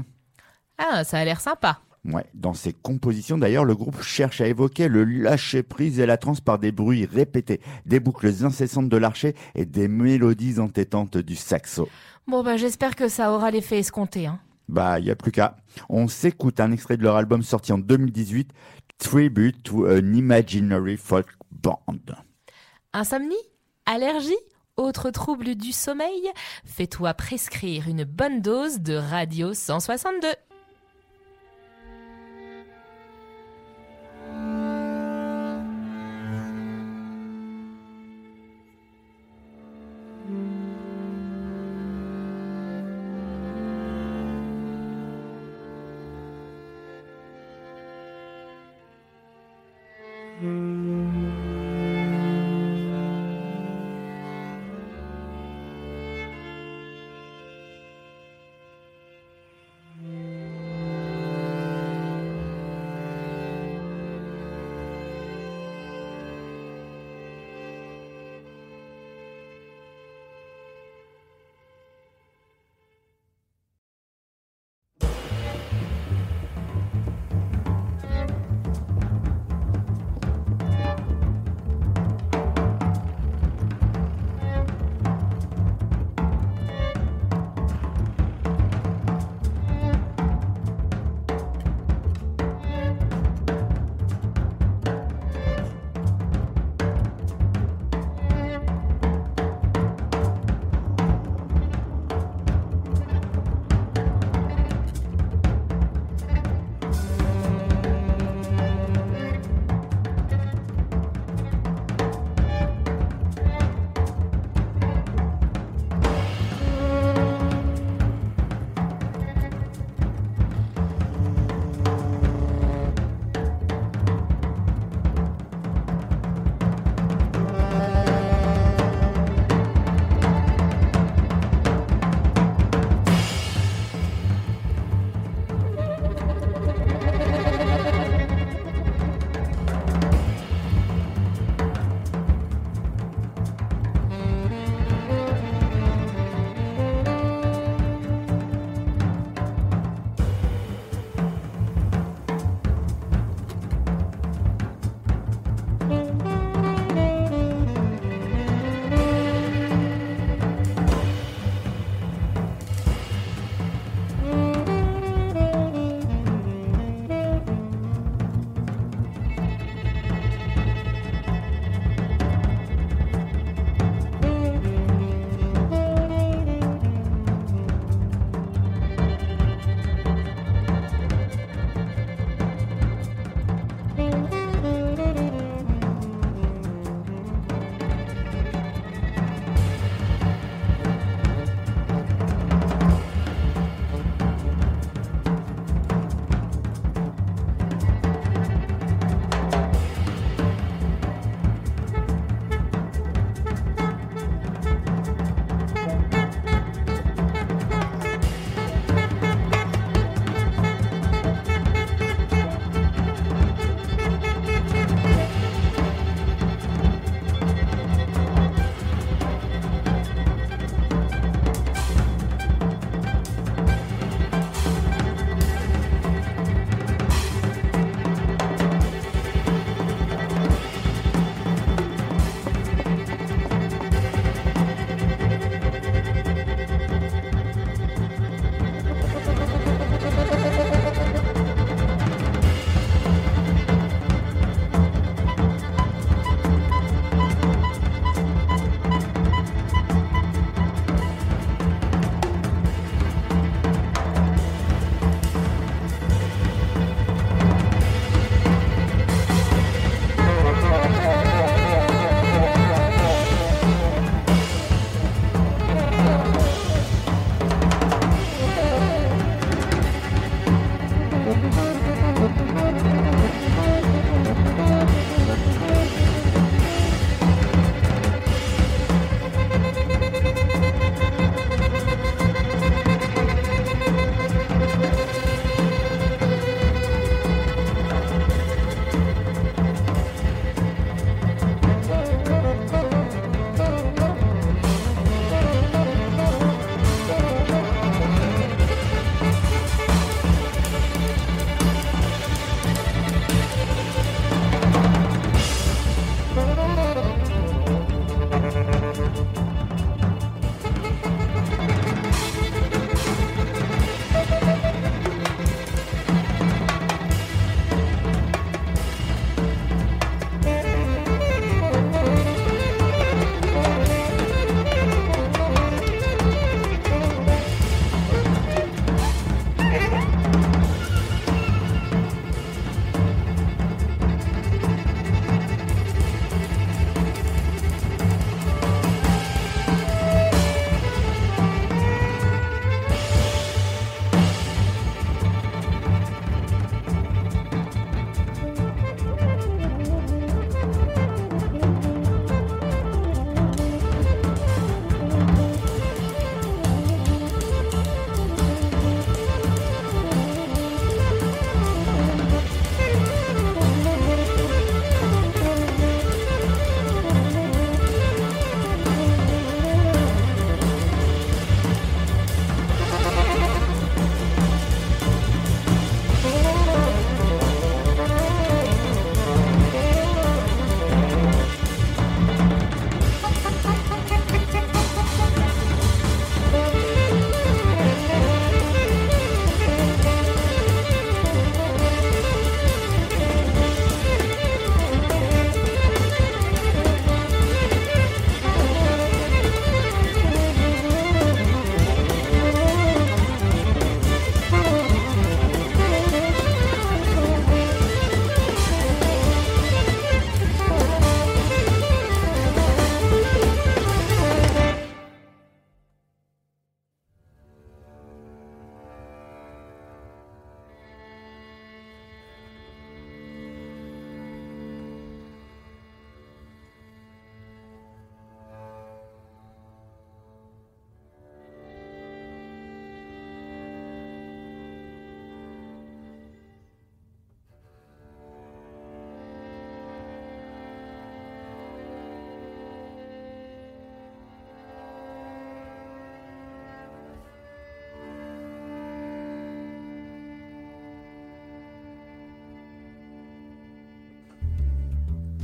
Ah, 0.78 1.04
ça 1.04 1.17
a 1.17 1.26
l'air 1.26 1.41
sympa. 1.41 1.80
Ouais, 2.05 2.25
dans 2.33 2.53
ses 2.53 2.73
compositions 2.73 3.37
d'ailleurs, 3.37 3.63
le 3.63 3.75
groupe 3.75 4.01
cherche 4.01 4.41
à 4.41 4.47
évoquer 4.47 4.89
le 4.89 5.05
lâcher-prise 5.05 5.99
et 5.99 6.05
la 6.05 6.17
transe 6.17 6.41
par 6.41 6.59
des 6.59 6.73
bruits 6.73 7.05
répétés, 7.05 7.61
des 7.85 8.01
boucles 8.01 8.43
incessantes 8.43 8.89
de 8.89 8.97
l'archer 8.97 9.35
et 9.55 9.65
des 9.65 9.87
mélodies 9.87 10.59
entêtantes 10.59 11.17
du 11.17 11.37
saxo. 11.37 11.87
Bon 12.27 12.43
bah 12.43 12.57
j'espère 12.57 12.97
que 12.97 13.07
ça 13.07 13.31
aura 13.31 13.51
l'effet 13.51 13.79
escompté. 13.79 14.27
Hein. 14.27 14.39
Bah, 14.67 14.99
y 14.99 15.11
a 15.11 15.15
plus 15.15 15.31
qu'à. 15.31 15.57
On 15.89 16.07
s'écoute 16.07 16.59
un 16.59 16.71
extrait 16.71 16.97
de 16.97 17.03
leur 17.03 17.15
album 17.15 17.41
sorti 17.41 17.71
en 17.71 17.77
2018, 17.77 18.51
Tribute 18.97 19.63
to 19.63 19.87
an 19.87 20.13
Imaginary 20.13 20.97
Folk 20.97 21.27
Band. 21.51 21.99
Insomnie? 22.93 23.35
Allergie? 23.85 24.33
Autre 24.77 25.09
trouble 25.09 25.55
du 25.55 25.71
sommeil? 25.71 26.31
Fais-toi 26.65 27.13
prescrire 27.13 27.87
une 27.87 28.05
bonne 28.05 28.41
dose 28.41 28.79
de 28.79 28.95
Radio 28.95 29.53
162. 29.53 30.27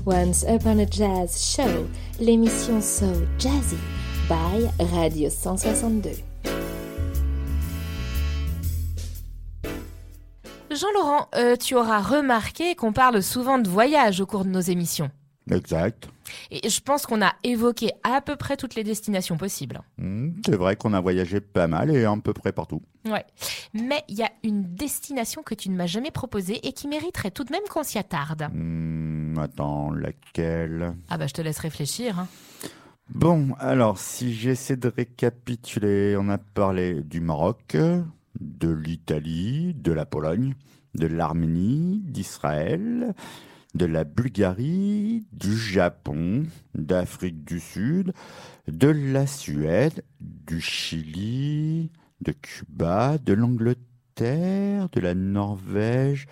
Once 0.05 0.43
Upon 0.47 0.79
a 0.79 0.85
Jazz 0.89 1.53
Show, 1.55 1.87
l'émission 2.19 2.81
So 2.81 3.05
Jazzy 3.37 3.77
by 4.29 4.69
Radio 4.93 5.29
162. 5.29 6.23
Jean-Laurent, 10.71 11.27
euh, 11.35 11.55
tu 11.55 11.75
auras 11.75 12.01
remarqué 12.01 12.75
qu'on 12.75 12.93
parle 12.93 13.21
souvent 13.21 13.57
de 13.59 13.67
voyage 13.67 14.21
au 14.21 14.25
cours 14.25 14.45
de 14.45 14.49
nos 14.49 14.61
émissions. 14.61 15.09
Exact. 15.51 16.07
Et 16.51 16.69
je 16.69 16.81
pense 16.81 17.05
qu'on 17.05 17.21
a 17.21 17.33
évoqué 17.43 17.91
à 18.03 18.21
peu 18.21 18.35
près 18.35 18.57
toutes 18.57 18.75
les 18.75 18.83
destinations 18.83 19.37
possibles. 19.37 19.81
Hmm, 19.97 20.31
c'est 20.45 20.55
vrai 20.55 20.75
qu'on 20.75 20.93
a 20.93 21.01
voyagé 21.01 21.39
pas 21.41 21.67
mal 21.67 21.89
et 21.95 22.05
à 22.05 22.15
peu 22.23 22.33
près 22.33 22.51
partout. 22.51 22.81
Ouais. 23.05 23.25
Mais 23.73 24.03
il 24.07 24.17
y 24.17 24.23
a 24.23 24.31
une 24.43 24.63
destination 24.75 25.43
que 25.43 25.55
tu 25.55 25.69
ne 25.69 25.75
m'as 25.75 25.87
jamais 25.87 26.11
proposée 26.11 26.65
et 26.67 26.73
qui 26.73 26.87
mériterait 26.87 27.31
tout 27.31 27.43
de 27.43 27.51
même 27.51 27.63
qu'on 27.69 27.83
s'y 27.83 27.97
attarde. 27.97 28.47
Hmm, 28.53 29.37
attends, 29.39 29.91
laquelle? 29.91 30.95
Ah 31.09 31.17
bah 31.17 31.27
je 31.27 31.33
te 31.33 31.41
laisse 31.41 31.59
réfléchir. 31.59 32.19
Hein. 32.19 32.27
Bon, 33.09 33.55
alors 33.59 33.97
si 33.97 34.33
j'essaie 34.33 34.77
de 34.77 34.87
récapituler, 34.87 36.15
on 36.17 36.29
a 36.29 36.37
parlé 36.37 37.01
du 37.01 37.21
Maroc, 37.21 37.75
de 38.39 38.69
l'Italie, 38.69 39.73
de 39.73 39.91
la 39.91 40.05
Pologne, 40.05 40.53
de 40.93 41.07
l'Arménie, 41.07 42.01
d'Israël, 42.03 43.15
de 43.75 43.85
la 43.85 44.03
Bulgarie, 44.03 45.27
du 45.31 45.55
Japon, 45.55 46.43
d'Afrique 46.75 47.43
du 47.45 47.59
Sud, 47.59 48.13
de 48.67 48.87
la 48.87 49.27
Suède, 49.27 50.03
du 50.19 50.59
Chili, 50.59 51.91
de 52.21 52.31
Cuba, 52.31 53.17
de 53.17 53.33
l'Angleterre, 53.33 54.89
de 54.91 54.99
la 54.99 55.13
Norvège, 55.13 56.27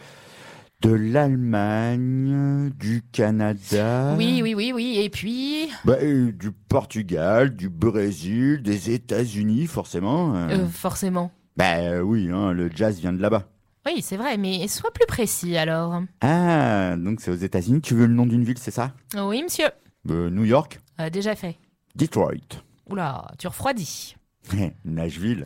de 0.82 0.92
l'Allemagne, 0.92 2.72
du 2.80 3.04
Canada. 3.12 4.16
Oui, 4.18 4.42
oui, 4.44 4.54
oui, 4.54 4.72
oui. 4.74 5.00
Et 5.00 5.10
puis? 5.10 5.70
Bah, 5.86 5.98
Du 6.34 6.52
Portugal, 6.52 7.56
du 7.56 7.70
Brésil, 7.70 8.62
des 8.62 8.92
États-Unis, 8.92 9.68
forcément. 9.68 10.36
Euh, 10.36 10.68
forcément. 10.68 11.32
Bah 11.56 12.02
oui, 12.04 12.30
hein, 12.32 12.52
le 12.52 12.70
jazz 12.74 13.00
vient 13.00 13.14
de 13.14 13.22
là-bas. 13.22 13.50
Oui, 13.88 14.02
c'est 14.02 14.18
vrai, 14.18 14.36
mais 14.36 14.68
sois 14.68 14.92
plus 14.92 15.06
précis 15.06 15.56
alors. 15.56 16.02
Ah, 16.20 16.98
donc 16.98 17.22
c'est 17.22 17.32
aux 17.32 17.36
États-Unis. 17.36 17.80
Tu 17.80 17.94
veux 17.96 18.06
le 18.06 18.14
nom 18.14 18.26
d'une 18.26 18.44
ville, 18.44 18.58
c'est 18.58 18.70
ça? 18.70 18.92
Oui, 19.16 19.42
monsieur. 19.42 19.70
Euh, 20.10 20.30
New 20.30 20.44
York? 20.44 20.82
Euh, 21.00 21.10
Déjà 21.10 21.38
fait. 21.38 21.58
Detroit. 21.96 22.34
Oula, 22.90 23.32
tu 23.40 23.48
refroidis. 23.48 24.18
Nashville. 24.86 25.46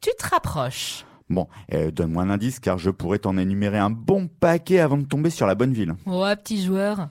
Tu 0.00 0.08
te 0.18 0.26
rapproches. 0.26 1.04
Bon, 1.28 1.48
euh, 1.74 1.90
donne-moi 1.90 2.22
un 2.22 2.30
indice 2.30 2.60
car 2.60 2.78
je 2.78 2.88
pourrais 2.88 3.18
t'en 3.18 3.36
énumérer 3.36 3.78
un 3.78 3.90
bon 3.90 4.26
paquet 4.26 4.80
avant 4.80 4.96
de 4.96 5.04
tomber 5.04 5.28
sur 5.28 5.46
la 5.46 5.54
bonne 5.54 5.74
ville. 5.74 5.94
Oh, 6.06 6.24
petit 6.42 6.64
joueur. 6.64 7.10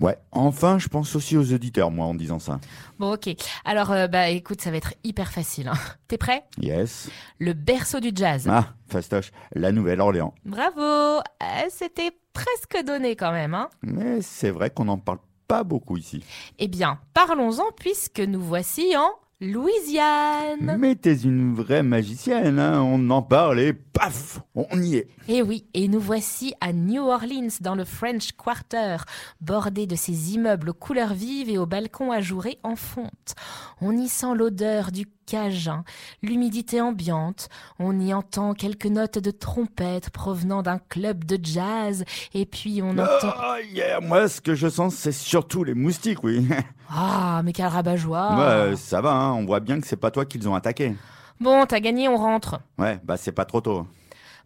Ouais, 0.00 0.16
enfin, 0.32 0.78
je 0.78 0.88
pense 0.88 1.14
aussi 1.14 1.36
aux 1.36 1.52
auditeurs, 1.52 1.90
moi, 1.90 2.06
en 2.06 2.14
disant 2.14 2.38
ça. 2.38 2.58
Bon, 2.98 3.12
ok. 3.12 3.28
Alors, 3.66 3.92
euh, 3.92 4.06
bah, 4.06 4.30
écoute, 4.30 4.62
ça 4.62 4.70
va 4.70 4.78
être 4.78 4.94
hyper 5.04 5.30
facile. 5.30 5.68
Hein. 5.68 5.74
T'es 6.08 6.16
prêt? 6.16 6.44
Yes. 6.58 7.10
Le 7.38 7.52
berceau 7.52 8.00
du 8.00 8.10
jazz. 8.14 8.46
Ah, 8.48 8.68
fastoche, 8.88 9.30
la 9.54 9.72
Nouvelle-Orléans. 9.72 10.34
Bravo 10.46 10.80
euh, 10.80 11.20
C'était 11.68 12.12
presque 12.32 12.82
donné 12.86 13.14
quand 13.14 13.32
même, 13.32 13.54
hein 13.54 13.68
Mais 13.82 14.22
c'est 14.22 14.50
vrai 14.50 14.70
qu'on 14.70 14.86
n'en 14.86 14.98
parle 14.98 15.18
pas 15.46 15.64
beaucoup 15.64 15.98
ici. 15.98 16.24
Eh 16.58 16.68
bien, 16.68 16.98
parlons-en 17.12 17.70
puisque 17.76 18.20
nous 18.20 18.40
voici 18.40 18.96
en 18.96 19.10
Louisiane. 19.40 20.76
Mais 20.78 20.94
t'es 20.94 21.14
une 21.14 21.54
vraie 21.54 21.82
magicienne, 21.82 22.58
hein 22.58 22.82
on 22.82 23.08
en 23.10 23.22
parle 23.22 23.58
et 23.58 23.72
paf, 23.72 24.40
on 24.54 24.82
y 24.82 24.96
est. 24.96 25.08
Eh 25.28 25.42
oui, 25.42 25.64
et 25.74 25.88
nous 25.88 26.00
voici 26.00 26.54
à 26.60 26.72
New 26.72 27.02
Orleans 27.02 27.48
dans 27.60 27.74
le 27.74 27.84
French 27.84 28.32
Quarter, 28.32 28.96
bordé 29.40 29.86
de 29.86 29.94
ces 29.94 30.34
immeubles 30.34 30.70
aux 30.70 30.74
couleurs 30.74 31.14
vives 31.14 31.48
et 31.48 31.58
aux 31.58 31.66
balcons 31.66 32.10
ajourés 32.10 32.58
en 32.62 32.76
fonte. 32.76 33.34
On 33.80 33.96
y 33.96 34.08
sent 34.08 34.34
l'odeur 34.34 34.90
du 34.90 35.06
cajun, 35.26 35.84
l'humidité 36.22 36.80
ambiante, 36.80 37.48
on 37.78 38.00
y 38.00 38.12
entend 38.12 38.52
quelques 38.54 38.86
notes 38.86 39.18
de 39.18 39.30
trompette 39.30 40.10
provenant 40.10 40.62
d'un 40.62 40.78
club 40.78 41.24
de 41.24 41.38
jazz, 41.40 42.04
et 42.34 42.46
puis 42.46 42.82
on 42.82 42.98
entend... 42.98 43.32
Oh, 43.38 43.54
yeah, 43.72 44.00
moi 44.00 44.28
ce 44.28 44.40
que 44.40 44.54
je 44.54 44.68
sens 44.68 44.96
c'est 44.96 45.12
surtout 45.12 45.62
les 45.62 45.74
moustiques, 45.74 46.24
oui. 46.24 46.46
Ah, 46.92 47.42
mais 47.44 47.52
quel 47.52 47.66
rabat-joie 47.66 48.74
ça 48.74 49.00
va, 49.00 49.12
hein, 49.12 49.32
on 49.34 49.44
voit 49.46 49.60
bien 49.60 49.80
que 49.80 49.86
c'est 49.86 49.94
pas 49.94 50.10
toi 50.10 50.24
qu'ils 50.24 50.48
ont 50.48 50.56
attaqué. 50.56 50.96
Bon, 51.38 51.64
t'as 51.64 51.78
gagné, 51.78 52.08
on 52.08 52.16
rentre. 52.16 52.60
Ouais, 52.78 52.98
bah 53.04 53.16
c'est 53.16 53.30
pas 53.30 53.44
trop 53.44 53.60
tôt. 53.60 53.86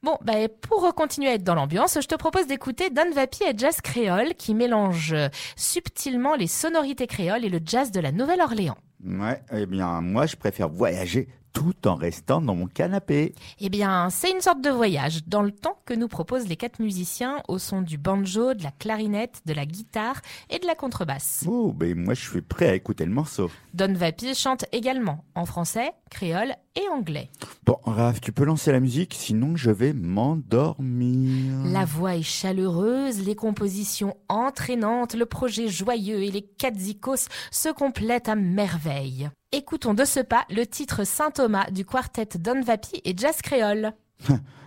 Bon, 0.05 0.19
bah, 0.21 0.35
pour 0.61 0.95
continuer 0.95 1.31
à 1.31 1.33
être 1.33 1.45
dans 1.45 1.55
l'ambiance, 1.55 1.97
je 1.99 2.07
te 2.07 2.14
propose 2.14 2.47
d'écouter 2.47 2.90
Don 2.90 3.11
Vapi 3.14 3.43
et 3.45 3.57
Jazz 3.57 3.81
Créole 3.81 4.35
qui 4.35 4.55
mélangent 4.55 5.17
subtilement 5.57 6.35
les 6.35 6.47
sonorités 6.47 7.07
créoles 7.07 7.43
et 7.43 7.49
le 7.49 7.59
jazz 7.64 7.90
de 7.90 8.01
la 8.01 8.12
Nouvelle-Orléans. 8.12 8.77
Ouais, 9.03 9.40
eh 9.51 9.64
bien, 9.64 10.03
moi, 10.03 10.27
je 10.27 10.37
préfère 10.37 10.69
voyager 10.69 11.29
tout 11.55 11.88
en 11.88 11.95
restant 11.95 12.43
dans 12.43 12.55
mon 12.55 12.67
canapé. 12.67 13.35
Eh 13.61 13.71
bien, 13.71 14.11
c'est 14.11 14.31
une 14.31 14.43
sorte 14.43 14.61
de 14.61 14.69
voyage 14.69 15.27
dans 15.27 15.40
le 15.40 15.53
temps 15.53 15.79
que 15.87 15.95
nous 15.95 16.09
proposent 16.09 16.49
les 16.49 16.57
quatre 16.57 16.81
musiciens 16.81 17.43
au 17.49 17.59
son 17.59 17.81
du 17.81 17.97
banjo, 17.97 18.53
de 18.53 18.62
la 18.62 18.73
clarinette, 18.73 19.40
de 19.47 19.55
la 19.55 19.64
guitare 19.64 20.21
et 20.51 20.59
de 20.59 20.67
la 20.67 20.75
contrebasse. 20.75 21.45
Oh, 21.49 21.73
ben 21.73 21.99
moi 21.99 22.12
je 22.12 22.29
suis 22.29 22.43
prêt 22.43 22.69
à 22.69 22.75
écouter 22.75 23.07
le 23.07 23.12
morceau. 23.12 23.51
Don 23.73 23.95
Vapi 23.95 24.35
chante 24.35 24.67
également 24.73 25.25
en 25.35 25.47
français, 25.47 25.93
créole 26.11 26.55
et 26.77 26.89
anglais. 26.89 27.31
Bon, 27.65 27.79
Raph, 27.85 28.21
tu 28.21 28.33
peux 28.33 28.45
lancer 28.45 28.73
la 28.73 28.81
musique, 28.81 29.15
sinon 29.15 29.57
je 29.57 29.71
vais 29.71 29.93
m'endormir. 29.93 31.65
La 31.73 31.85
voix 31.85 32.17
est 32.17 32.23
chaleureuse, 32.23 33.25
les 33.25 33.37
compositions 33.37 34.17
entraînantes, 34.29 35.15
le 35.15 35.27
projet 35.27 35.69
joyeux 35.69 36.23
et 36.23 36.31
les 36.31 36.43
quatre 36.43 36.79
zikos 36.79 37.29
se 37.51 37.69
complètent 37.71 38.29
à 38.29 38.35
merveille. 38.35 39.31
Écoutons 39.53 39.95
de 39.95 40.05
ce 40.05 40.21
pas 40.21 40.45
le 40.51 40.67
titre 40.67 41.05
Saint-Thomas 41.05 41.71
du 41.71 41.85
quartet 41.85 42.29
Don 42.39 42.61
Vapi 42.61 43.01
et 43.05 43.15
Jazz 43.17 43.41
Créole. 43.43 43.93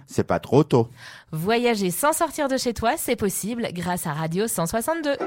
C'est 0.08 0.24
pas 0.24 0.40
trop 0.40 0.64
tôt. 0.64 0.88
Voyager 1.32 1.92
sans 1.92 2.14
sortir 2.14 2.48
de 2.48 2.56
chez 2.58 2.74
toi, 2.74 2.94
c'est 2.96 3.18
possible 3.18 3.68
grâce 3.74 4.08
à 4.08 4.14
Radio 4.14 4.48
162. 4.48 5.18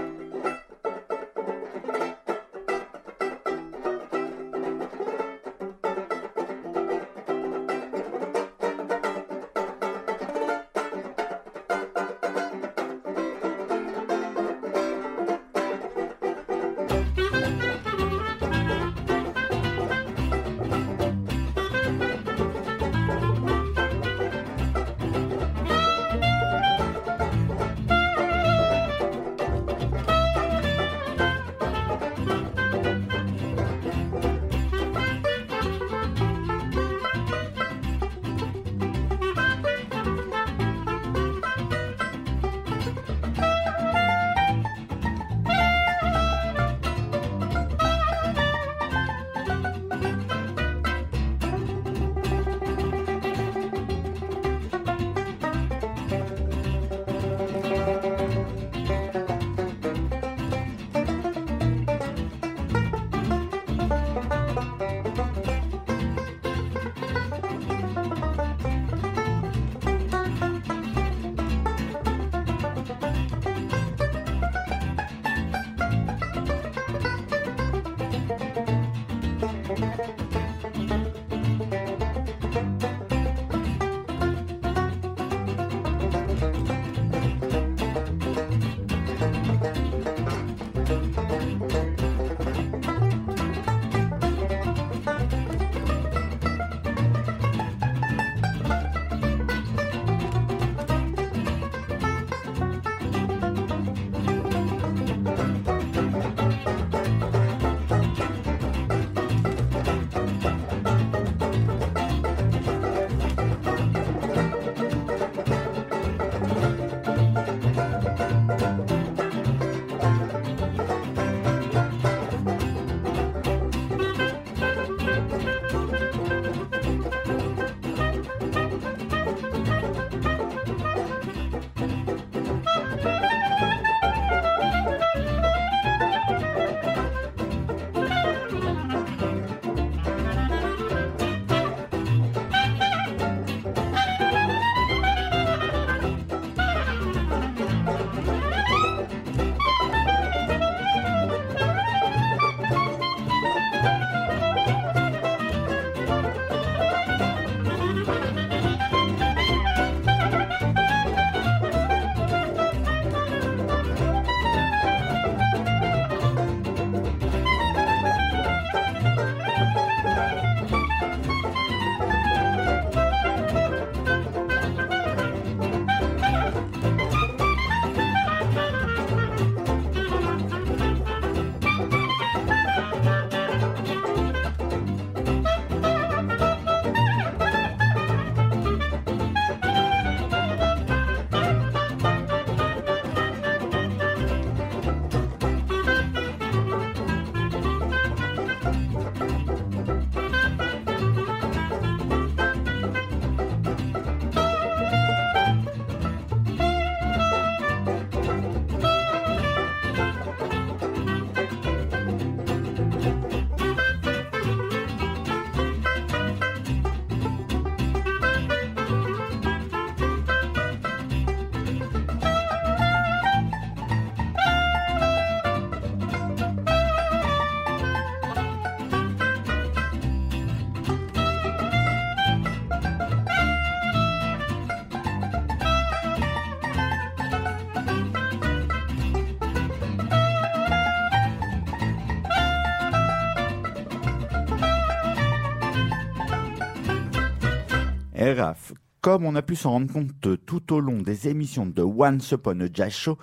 Comme 249.00 249.24
on 249.24 249.34
a 249.34 249.42
pu 249.42 249.56
s'en 249.56 249.70
rendre 249.70 249.92
compte 249.92 250.10
tout 250.46 250.72
au 250.72 250.80
long 250.80 250.98
des 250.98 251.28
émissions 251.28 251.66
de 251.66 251.82
Once 251.82 252.30
Upon 252.32 252.60
a 252.60 252.66
Jazz 252.72 252.92
Show, 252.92 253.18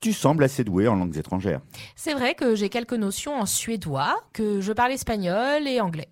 tu 0.00 0.12
sembles 0.12 0.44
assez 0.44 0.64
doué 0.64 0.88
en 0.88 0.96
langues 0.96 1.16
étrangères. 1.16 1.60
C'est 1.94 2.14
vrai 2.14 2.34
que 2.34 2.54
j'ai 2.54 2.68
quelques 2.68 2.94
notions 2.94 3.38
en 3.38 3.46
suédois, 3.46 4.20
que 4.32 4.60
je 4.60 4.72
parle 4.72 4.92
espagnol 4.92 5.66
et 5.66 5.80
anglais. 5.80 6.08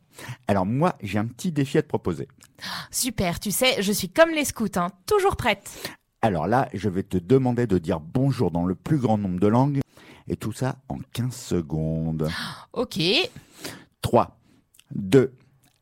Alors 0.47 0.65
moi, 0.65 0.95
j'ai 1.03 1.19
un 1.19 1.27
petit 1.27 1.51
défi 1.51 1.79
à 1.79 1.83
te 1.83 1.89
proposer. 1.89 2.29
Super, 2.91 3.41
tu 3.41 3.51
sais, 3.51 3.83
je 3.83 3.93
suis 3.93 4.09
comme 4.09 4.31
les 4.31 4.45
scouts, 4.45 4.69
hein, 4.77 4.89
toujours 5.07 5.37
prête. 5.37 5.99
Alors 6.23 6.47
là, 6.47 6.69
je 6.73 6.89
vais 6.89 7.03
te 7.03 7.17
demander 7.17 7.67
de 7.67 7.79
dire 7.79 7.99
bonjour 8.01 8.51
dans 8.51 8.65
le 8.65 8.75
plus 8.75 8.99
grand 8.99 9.19
nombre 9.19 9.41
de 9.41 9.47
langues, 9.49 9.81
et 10.29 10.37
tout 10.37 10.53
ça 10.53 10.77
en 10.89 10.99
15 11.13 11.35
secondes. 11.35 12.29
Ok. 12.73 13.01
3, 14.03 14.39
2, 14.95 15.33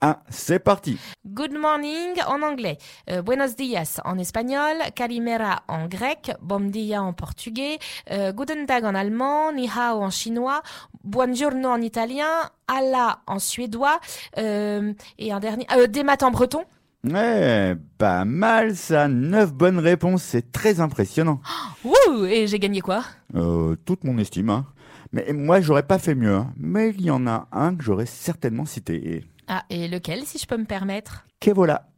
1, 0.00 0.16
c'est 0.28 0.58
parti 0.58 0.98
Good 1.26 1.52
morning 1.52 2.20
en 2.26 2.42
anglais, 2.42 2.78
euh, 3.10 3.22
buenos 3.22 3.56
dias 3.56 4.00
en 4.04 4.18
espagnol, 4.18 4.76
calimera 4.94 5.62
en 5.68 5.88
grec, 5.88 6.32
bom 6.40 6.60
dia 6.60 7.02
en 7.02 7.12
portugais, 7.12 7.78
euh, 8.10 8.32
guten 8.32 8.66
tag 8.66 8.84
en 8.84 8.94
allemand, 8.94 9.52
ni 9.52 9.68
hao 9.68 10.02
en 10.02 10.10
chinois, 10.10 10.62
buongiorno 11.04 11.68
en 11.70 11.80
italien, 11.80 12.50
Allah 12.68 13.20
en 13.26 13.38
suédois, 13.38 14.00
euh, 14.38 14.92
et 15.18 15.32
un 15.32 15.40
dernier, 15.40 15.66
euh, 15.76 15.86
des 15.86 16.04
maths 16.04 16.22
en 16.22 16.30
breton. 16.30 16.64
Ouais, 17.04 17.76
pas 17.96 18.24
mal 18.24 18.76
ça, 18.76 19.08
9 19.08 19.52
bonnes 19.52 19.78
réponses, 19.78 20.22
c'est 20.22 20.52
très 20.52 20.80
impressionnant. 20.80 21.40
Wouh 21.84 22.24
Et 22.26 22.46
j'ai 22.46 22.58
gagné 22.58 22.80
quoi? 22.80 23.04
Euh, 23.34 23.76
toute 23.84 24.04
mon 24.04 24.18
estime, 24.18 24.50
hein. 24.50 24.66
Mais 25.12 25.32
moi, 25.32 25.60
j'aurais 25.60 25.84
pas 25.84 25.98
fait 25.98 26.14
mieux, 26.14 26.34
hein. 26.34 26.52
mais 26.56 26.90
il 26.90 27.02
y 27.02 27.10
en 27.10 27.26
a 27.26 27.48
un 27.50 27.74
que 27.74 27.82
j'aurais 27.82 28.04
certainement 28.04 28.66
cité. 28.66 29.24
Ah, 29.48 29.64
et 29.70 29.88
lequel, 29.88 30.24
si 30.24 30.38
je 30.38 30.46
peux 30.46 30.56
me 30.58 30.64
permettre? 30.66 31.26
Que 31.40 31.50
voilà 31.50 31.88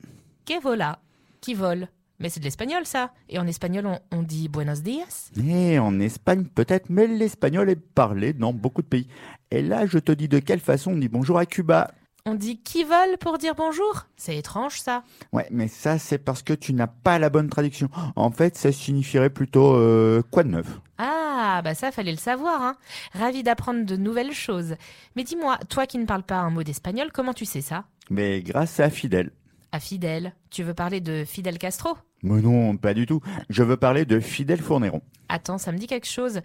Que 0.46 0.60
vola 0.62 1.00
Qui 1.40 1.54
vole 1.54 1.88
Mais 2.20 2.28
c'est 2.28 2.38
de 2.40 2.44
l'espagnol, 2.44 2.86
ça. 2.86 3.12
Et 3.28 3.38
en 3.38 3.46
espagnol, 3.46 3.86
on, 3.86 3.98
on 4.12 4.22
dit 4.22 4.48
buenos 4.48 4.82
dias. 4.82 5.30
Et 5.44 5.78
en 5.78 5.98
Espagne 5.98 6.44
peut-être, 6.44 6.90
mais 6.90 7.06
l'espagnol 7.06 7.68
est 7.70 7.80
parlé 7.80 8.32
dans 8.32 8.52
beaucoup 8.52 8.82
de 8.82 8.86
pays. 8.86 9.08
Et 9.50 9.62
là, 9.62 9.84
je 9.86 9.98
te 9.98 10.12
dis 10.12 10.28
de 10.28 10.38
quelle 10.38 10.60
façon 10.60 10.92
on 10.92 10.96
dit 10.96 11.08
bonjour 11.08 11.38
à 11.38 11.46
Cuba. 11.46 11.90
On 12.26 12.34
dit 12.34 12.60
qui 12.60 12.84
vole 12.84 13.16
pour 13.18 13.38
dire 13.38 13.54
bonjour? 13.54 14.06
C'est 14.16 14.36
étrange, 14.36 14.80
ça. 14.80 15.04
Ouais, 15.32 15.46
mais 15.50 15.68
ça, 15.68 15.98
c'est 15.98 16.18
parce 16.18 16.42
que 16.42 16.52
tu 16.52 16.74
n'as 16.74 16.86
pas 16.86 17.18
la 17.18 17.30
bonne 17.30 17.48
traduction. 17.48 17.88
En 18.14 18.30
fait, 18.30 18.56
ça 18.56 18.72
signifierait 18.72 19.30
plutôt 19.30 19.74
euh, 19.74 20.22
quoi 20.30 20.42
de 20.42 20.48
neuf? 20.50 20.80
Ah, 20.98 21.62
bah 21.64 21.74
ça, 21.74 21.90
fallait 21.92 22.12
le 22.12 22.18
savoir, 22.18 22.60
hein. 22.62 22.76
Ravi 23.14 23.42
d'apprendre 23.42 23.86
de 23.86 23.96
nouvelles 23.96 24.34
choses. 24.34 24.74
Mais 25.16 25.24
dis-moi, 25.24 25.58
toi 25.68 25.86
qui 25.86 25.96
ne 25.98 26.04
parles 26.04 26.22
pas 26.22 26.36
un 26.36 26.50
mot 26.50 26.62
d'espagnol, 26.62 27.10
comment 27.10 27.32
tu 27.32 27.46
sais 27.46 27.62
ça? 27.62 27.84
Mais 28.10 28.42
grâce 28.42 28.80
à 28.80 28.90
Fidel. 28.90 29.30
À 29.72 29.80
Fidel. 29.80 30.34
Tu 30.50 30.62
veux 30.62 30.74
parler 30.74 31.00
de 31.00 31.24
Fidel 31.24 31.56
Castro? 31.56 31.96
Mais 32.22 32.42
non, 32.42 32.76
pas 32.76 32.92
du 32.92 33.06
tout. 33.06 33.20
Je 33.48 33.62
veux 33.62 33.78
parler 33.78 34.04
de 34.04 34.20
Fidel 34.20 34.60
Fourneron. 34.60 35.00
Attends, 35.30 35.58
ça 35.58 35.72
me 35.72 35.78
dit 35.78 35.86
quelque 35.86 36.08
chose. 36.08 36.40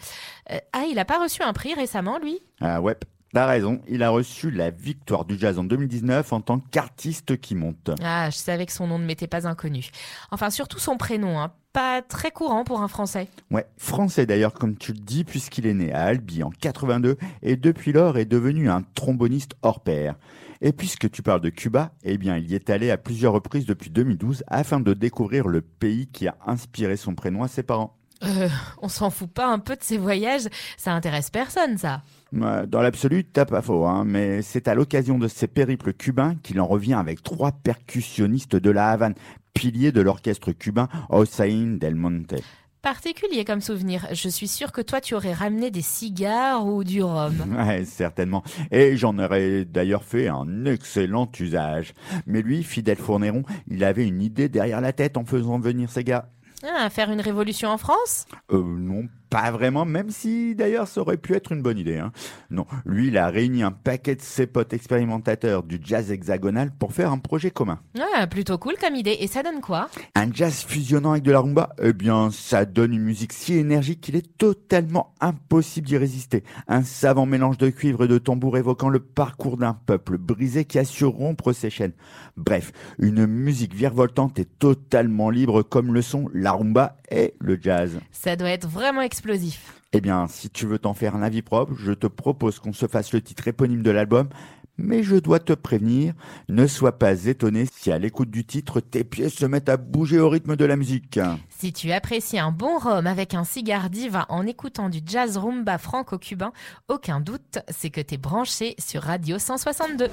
Euh, 0.51 0.59
ah, 0.71 0.86
il 0.89 0.99
a 0.99 1.05
pas 1.05 1.21
reçu 1.21 1.41
un 1.41 1.51
prix 1.51 1.73
récemment, 1.73 2.17
lui? 2.19 2.39
Ah 2.61 2.82
ouais, 2.82 2.95
t'as 3.34 3.45
raison. 3.45 3.82
Il 3.88 4.03
a 4.03 4.09
reçu 4.09 4.51
la 4.51 4.69
victoire 4.69 5.26
du 5.26 5.38
jazz 5.38 5.59
en 5.59 5.63
2019 5.63 6.34
en 6.34 6.41
tant 6.41 6.59
qu'artiste 6.59 7.39
qui 7.39 7.55
monte. 7.55 7.91
Ah, 8.03 8.30
je 8.30 8.38
savais 8.38 8.65
que 8.65 8.71
son 8.71 8.88
nom 8.88 8.99
ne 8.99 9.05
m'était 9.05 9.28
pas 9.28 9.47
inconnu. 9.47 9.89
Enfin, 10.32 10.49
surtout 10.49 10.80
son 10.80 10.97
prénom, 10.97 11.39
hein. 11.39 11.51
Pas 11.73 12.01
très 12.01 12.32
courant 12.32 12.63
pour 12.63 12.82
un 12.82 12.88
Français. 12.88 13.28
Ouais, 13.51 13.65
français 13.78 14.26
d'ailleurs, 14.26 14.53
comme 14.53 14.78
tu 14.78 14.93
le 14.93 14.99
dis, 14.99 15.26
puisqu'il 15.26 15.65
est 15.67 15.73
né 15.73 15.91
à 15.91 16.03
Albi 16.03 16.41
en 16.41 16.49
82 16.49 17.17
et 17.41 17.57
depuis 17.57 17.91
lors 17.91 18.17
est 18.17 18.23
devenu 18.23 18.69
un 18.69 18.82
tromboniste 18.95 19.55
hors 19.61 19.82
pair. 19.82 20.15
Et 20.61 20.71
puisque 20.71 21.11
tu 21.11 21.21
parles 21.21 21.41
de 21.41 21.49
Cuba, 21.49 21.91
eh 22.03 22.17
bien, 22.17 22.38
il 22.38 22.49
y 22.49 22.55
est 22.55 22.69
allé 22.69 22.91
à 22.91 22.97
plusieurs 22.97 23.34
reprises 23.34 23.65
depuis 23.65 23.89
2012 23.89 24.45
afin 24.47 24.80
de 24.80 24.93
découvrir 24.93 25.49
le 25.49 25.59
pays 25.61 26.07
qui 26.07 26.30
a 26.30 26.38
inspiré 26.47 26.95
son 26.95 27.13
prénom 27.13 27.43
à 27.43 27.49
ses 27.49 27.63
parents. 27.63 27.97
Euh, 28.24 28.47
on 28.82 28.88
s'en 28.88 29.09
fout 29.09 29.30
pas 29.30 29.47
un 29.47 29.59
peu 29.59 29.76
de 29.76 29.84
ses 29.84 29.97
voyages 29.97 30.47
Ça 30.78 30.93
intéresse 30.93 31.30
personne, 31.30 31.78
ça. 31.78 32.01
Dans 32.32 32.82
l'absolu, 32.82 33.24
t'as 33.24 33.45
pas 33.45 33.61
faux, 33.61 33.86
hein, 33.86 34.03
mais 34.05 34.41
c'est 34.41 34.68
à 34.68 34.76
l'occasion 34.76 35.18
de 35.18 35.28
ces 35.28 35.47
périples 35.47 35.93
cubains 35.93 36.36
qu'il 36.43 36.59
en 36.59 36.68
revient 36.68 36.95
avec 36.95 37.24
trois 37.24 37.53
percussionnistes 37.53 38.57
de 38.57 38.72
la 38.72 38.89
Havane, 38.89 39.16
piliers 39.53 39.93
de 39.93 40.01
l'orchestre 40.01 40.51
cubain 40.51 40.89
Hossein 41.09 41.78
del 41.80 41.95
Monte. 41.95 42.36
Particulier 42.82 43.45
comme 43.45 43.61
souvenir. 43.61 44.05
Je 44.11 44.30
suis 44.30 44.47
sûre 44.47 44.72
que 44.72 44.82
toi, 44.82 45.01
tu 45.01 45.16
aurais 45.16 45.34
ramené 45.34 45.72
des 45.72 45.82
cigares 45.82 46.68
ou 46.68 46.84
du 46.84 47.01
rhum. 47.01 47.34
Ouais, 47.57 47.84
certainement. 47.86 48.43
Et 48.70 48.95
j'en 48.95 49.18
aurais 49.18 49.66
d'ailleurs 49.66 50.03
fait 50.03 50.28
un 50.28 50.66
excellent 50.66 51.28
usage. 51.39 51.93
Mais 52.28 52.43
lui, 52.43 52.63
Fidel 52.63 52.97
Fourneron, 52.97 53.41
il 53.68 53.84
avait 53.84 54.05
une 54.05 54.22
idée 54.22 54.49
derrière 54.49 54.82
la 54.82 54.93
tête 54.93 55.18
en 55.18 55.26
faisant 55.26 55.57
venir 55.57 55.89
ces 55.89 56.03
gars. 56.03 56.30
Ah, 56.63 56.89
faire 56.89 57.11
une 57.11 57.21
révolution 57.21 57.69
en 57.69 57.77
France? 57.77 58.25
Euh, 58.51 58.61
non, 58.63 59.07
pas 59.30 59.51
vraiment, 59.51 59.86
même 59.86 60.09
si 60.09 60.55
d'ailleurs 60.55 60.88
ça 60.88 61.01
aurait 61.01 61.17
pu 61.17 61.34
être 61.34 61.51
une 61.51 61.61
bonne 61.61 61.78
idée. 61.78 61.97
Hein. 61.97 62.11
Non, 62.49 62.65
lui, 62.86 63.07
il 63.07 63.17
a 63.17 63.28
réuni 63.28 63.63
un 63.63 63.71
paquet 63.71 64.15
de 64.15 64.21
ses 64.21 64.47
potes 64.47 64.73
expérimentateurs 64.73 65.63
du 65.63 65.80
jazz 65.84 66.11
hexagonal 66.11 66.71
pour 66.71 66.93
faire 66.93 67.11
un 67.11 67.17
projet 67.17 67.51
commun. 67.51 67.80
Ah, 68.15 68.28
plutôt 68.28 68.57
cool 68.57 68.76
comme 68.80 68.95
idée. 68.95 69.17
Et 69.19 69.28
ça 69.28 69.43
donne 69.43 69.61
quoi? 69.61 69.89
Un 70.15 70.32
jazz 70.32 70.63
fusionnant 70.63 71.11
avec 71.11 71.23
de 71.23 71.32
la 71.32 71.39
rumba? 71.39 71.69
Eh 71.82 71.93
bien, 71.93 72.30
ça 72.32 72.65
donne 72.65 72.93
une 72.93 73.03
musique 73.03 73.34
si 73.34 73.53
énergique 73.55 74.01
qu'il 74.01 74.15
est 74.15 74.38
totalement 74.38 75.13
impossible 75.19 75.88
d'y 75.88 75.97
résister. 75.97 76.43
Un 76.67 76.84
savant 76.84 77.26
mélange 77.26 77.57
de 77.57 77.69
cuivre 77.69 78.05
et 78.05 78.07
de 78.07 78.17
tambour 78.17 78.57
évoquant 78.57 78.89
le 78.89 78.99
parcours 78.99 79.57
d'un 79.57 79.73
peuple 79.73 80.17
brisé 80.17 80.65
qui 80.65 80.80
a 80.80 80.86
su 80.86 81.05
rompre 81.05 81.53
ses 81.53 81.69
chaînes. 81.69 81.93
Bref, 82.38 82.71
une 82.99 83.26
musique 83.26 83.73
virevoltante 83.73 84.39
et 84.39 84.45
totalement 84.45 85.30
libre 85.30 85.63
comme 85.63 85.93
le 85.93 86.01
sont 86.01 86.30
la 86.34 86.51
rumba 86.51 86.97
et 87.09 87.34
le 87.39 87.57
jazz. 87.61 87.99
Ça 88.11 88.36
doit 88.36 88.49
être 88.49 88.67
vraiment 88.67 89.01
explosif. 89.26 89.82
Eh 89.93 90.01
bien, 90.01 90.28
si 90.28 90.49
tu 90.49 90.65
veux 90.65 90.78
t'en 90.78 90.93
faire 90.93 91.15
un 91.15 91.23
avis 91.23 91.41
propre, 91.41 91.73
je 91.78 91.93
te 91.93 92.07
propose 92.07 92.59
qu'on 92.59 92.73
se 92.73 92.88
fasse 92.88 93.13
le 93.13 93.21
titre 93.21 93.47
éponyme 93.47 93.82
de 93.82 93.91
l'album. 93.91 94.30
Mais 94.78 95.03
je 95.03 95.15
dois 95.15 95.39
te 95.39 95.53
prévenir, 95.53 96.13
ne 96.49 96.67
sois 96.67 96.99
pas 96.99 97.28
étonné 97.28 97.65
si 97.71 97.93
à 97.93 97.97
l'écoute 97.97 98.30
du 98.30 98.43
titre, 98.43 98.82
tes 98.82 99.05
pieds 99.05 99.30
se 99.30 99.45
mettent 99.45 99.69
à 99.69 99.78
bouger 99.78 100.19
au 100.19 100.28
rythme 100.28 100.57
de 100.57 100.65
la 100.65 100.76
musique. 100.76 101.17
Si 101.47 101.71
tu 101.71 101.93
apprécies 101.93 102.39
un 102.39 102.51
bon 102.51 102.78
rhum 102.78 103.07
avec 103.07 103.34
un 103.34 103.45
cigare 103.45 103.89
diva 103.89 104.26
en 104.28 104.45
écoutant 104.45 104.89
du 104.89 104.99
jazz 105.05 105.38
rumba 105.38 105.78
franco-cubain, 105.78 106.51
aucun 106.89 107.21
doute, 107.21 107.59
c'est 107.69 107.89
que 107.89 108.01
t'es 108.01 108.17
branché 108.17 108.76
sur 108.78 109.03
Radio 109.03 109.39
162. 109.39 110.09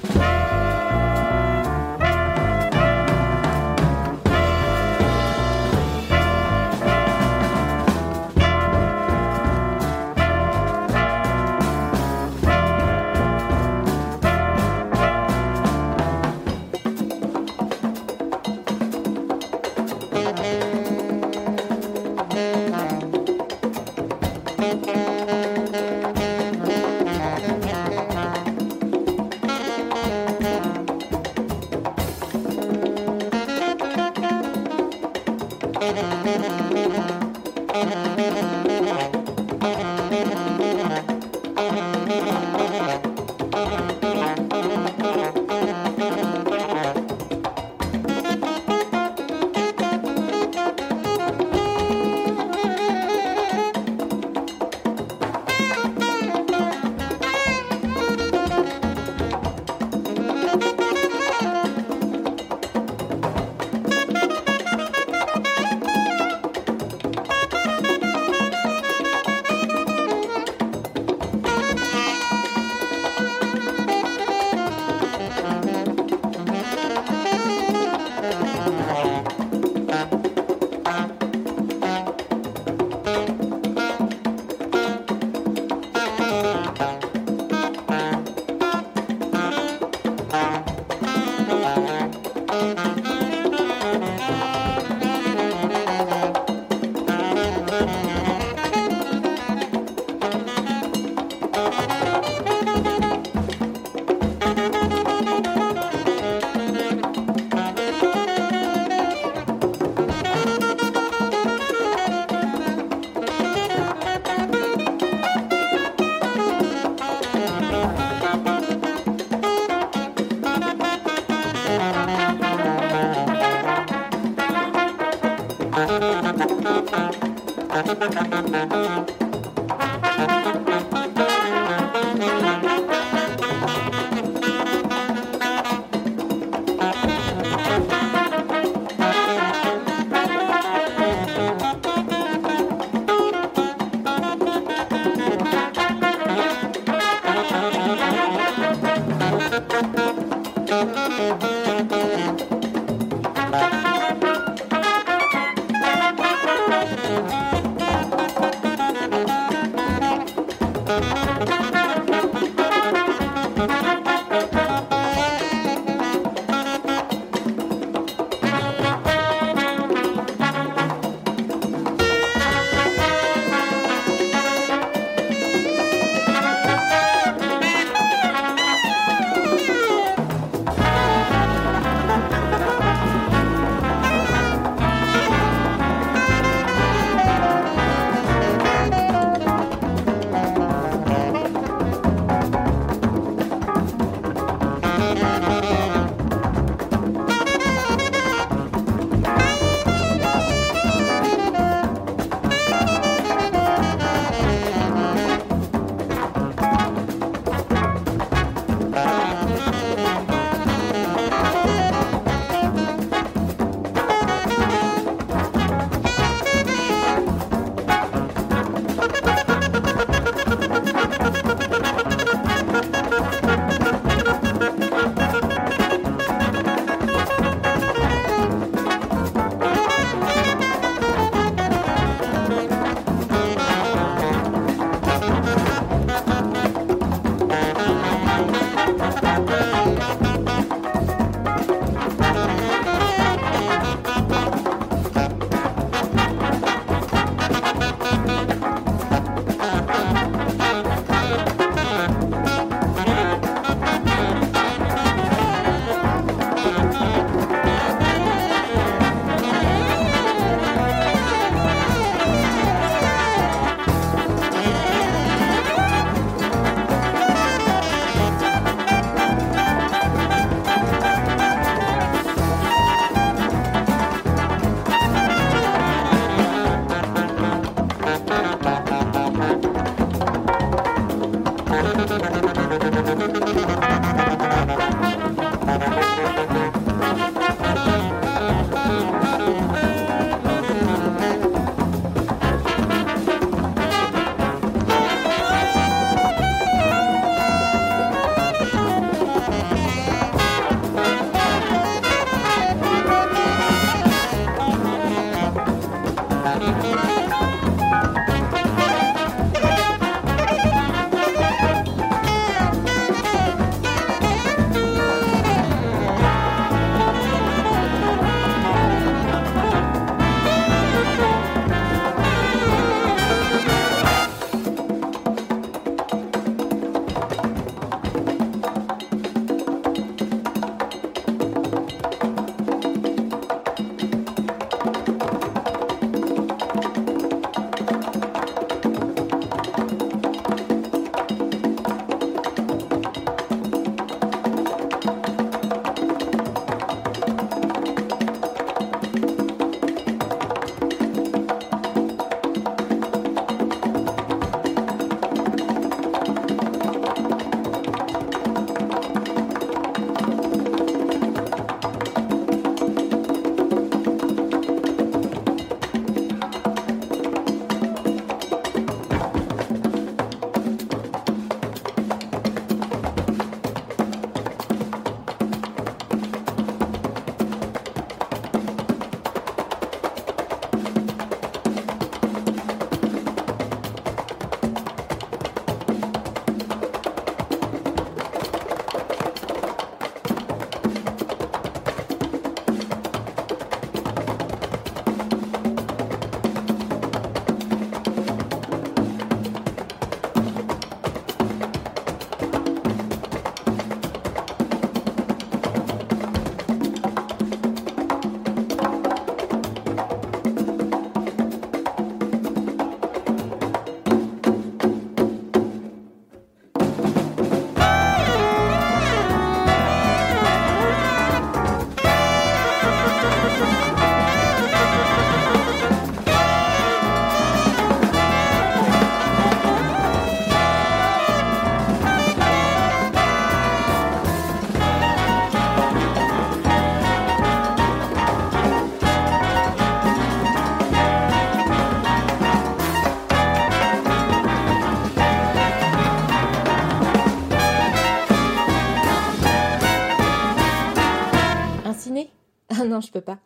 Pas. 453.21 453.39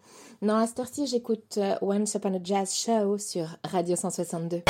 Non, 0.43 0.57
à 0.57 0.67
cette 0.67 0.81
heure-ci, 0.81 1.07
j'écoute 1.07 1.59
euh, 1.59 1.77
Once 1.81 2.15
Upon 2.15 2.35
a 2.35 2.39
Jazz 2.43 2.73
Show 2.75 3.19
sur 3.19 3.57
Radio 3.65 3.97
162. 3.97 4.63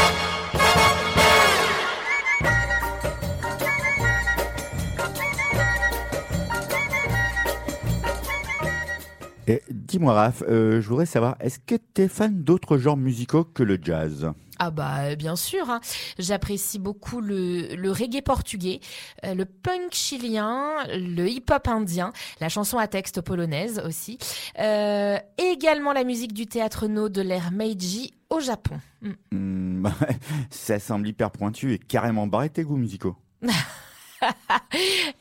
Et 9.48 9.62
dis-moi, 9.70 10.12
Raph, 10.12 10.42
euh, 10.48 10.80
je 10.80 10.88
voudrais 10.88 11.06
savoir, 11.06 11.36
est-ce 11.38 11.60
que 11.60 11.76
tu 11.94 12.02
es 12.02 12.08
fan 12.08 12.42
d'autres 12.42 12.78
genres 12.78 12.96
musicaux 12.96 13.44
que 13.44 13.62
le 13.62 13.78
jazz? 13.80 14.32
Ah 14.58 14.70
bah 14.70 15.14
bien 15.16 15.36
sûr, 15.36 15.70
hein. 15.70 15.80
j'apprécie 16.18 16.78
beaucoup 16.78 17.20
le, 17.20 17.74
le, 17.74 17.90
reggae 17.90 18.22
portugais, 18.22 18.80
euh, 19.24 19.34
le 19.34 19.44
punk 19.44 19.92
chilien, 19.92 20.84
le 20.88 21.28
hip-hop 21.28 21.68
indien, 21.68 22.12
la 22.40 22.48
chanson 22.48 22.78
à 22.78 22.86
texte 22.86 23.20
polonaise 23.20 23.82
aussi, 23.84 24.18
euh, 24.58 25.18
également 25.38 25.92
la 25.92 26.04
musique 26.04 26.32
du 26.32 26.46
théâtre 26.46 26.86
no 26.86 27.08
de 27.08 27.20
l'ère 27.20 27.52
Meiji 27.52 28.14
au 28.30 28.40
Japon. 28.40 28.80
Mm. 29.02 29.10
Mm, 29.32 29.88
ça 30.50 30.78
semble 30.78 31.08
hyper 31.08 31.30
pointu 31.30 31.74
et 31.74 31.78
carrément 31.78 32.26
barré 32.26 32.50
tes 32.50 32.62
goûts 32.62 32.76
musicaux. 32.76 33.16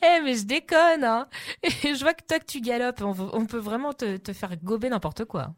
Eh 0.02 0.22
mais 0.24 0.36
je 0.36 0.46
déconne, 0.46 1.04
hein. 1.04 1.28
je 1.64 2.00
vois 2.00 2.14
que 2.14 2.24
toi 2.28 2.40
que 2.40 2.46
tu 2.46 2.62
galopes, 2.62 3.02
on, 3.02 3.46
peut 3.46 3.58
vraiment 3.58 3.94
te, 3.94 4.18
te 4.18 4.34
faire 4.34 4.56
gober 4.64 4.90
n'importe 4.90 5.26
quoi. 5.26 5.54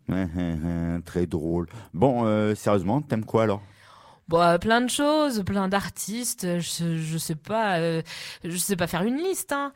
très 1.05 1.25
drôle. 1.25 1.67
Bon, 1.93 2.25
euh, 2.25 2.55
sérieusement, 2.55 3.01
t'aimes 3.01 3.25
quoi 3.25 3.43
alors? 3.43 3.61
Bon, 4.27 4.57
plein 4.59 4.81
de 4.81 4.89
choses, 4.89 5.43
plein 5.45 5.69
d'artistes. 5.69 6.59
Je, 6.59 6.97
je 6.97 7.17
sais 7.17 7.35
pas, 7.35 7.79
euh, 7.79 8.01
je 8.43 8.57
sais 8.57 8.75
pas 8.75 8.87
faire 8.87 9.03
une 9.03 9.17
liste. 9.17 9.53
Hein. 9.53 9.71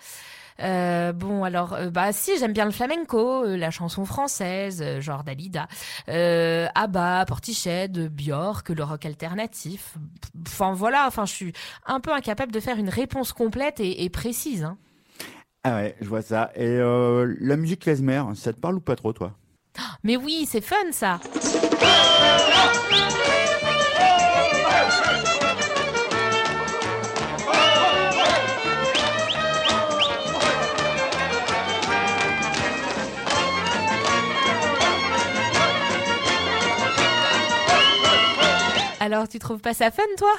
Euh, 0.60 1.14
bon, 1.14 1.44
alors, 1.44 1.74
euh, 1.74 1.90
bah 1.90 2.12
si, 2.12 2.38
j'aime 2.38 2.54
bien 2.54 2.66
le 2.66 2.72
flamenco, 2.72 3.46
euh, 3.46 3.58
la 3.58 3.72
chanson 3.72 4.06
française, 4.06 4.84
genre 5.00 5.24
Dalida, 5.24 5.68
Abba, 6.08 7.26
Portiched, 7.28 8.10
Björk, 8.10 8.70
le 8.70 8.84
rock 8.84 9.06
alternatif. 9.06 9.96
Enfin 10.48 10.74
voilà, 10.74 11.06
enfin 11.08 11.26
je 11.26 11.34
suis 11.34 11.54
un 11.86 12.00
peu 12.00 12.12
incapable 12.12 12.52
de 12.52 12.60
faire 12.60 12.78
une 12.78 12.90
réponse 12.90 13.34
complète 13.34 13.80
et, 13.80 14.10
précise. 14.10 14.64
Hein. 14.64 14.78
Ah 15.64 15.76
ouais, 15.76 15.96
je 16.02 16.08
vois 16.08 16.22
ça. 16.22 16.52
Et 16.56 16.78
la 16.78 17.58
musique 17.58 17.82
klezmer, 17.82 18.24
ça 18.36 18.54
te 18.54 18.60
parle 18.60 18.76
ou 18.76 18.82
pas 18.82 18.96
trop, 18.96 19.14
toi 19.14 19.34
Mais 20.04 20.18
oui, 20.18 20.48
c'est 20.50 20.62
fun 20.62 20.76
ça. 20.92 21.20
Alors, 39.04 39.28
tu 39.28 39.40
trouves 39.40 39.62
pas 39.62 39.74
ça 39.74 39.90
fun, 39.90 40.04
toi? 40.16 40.32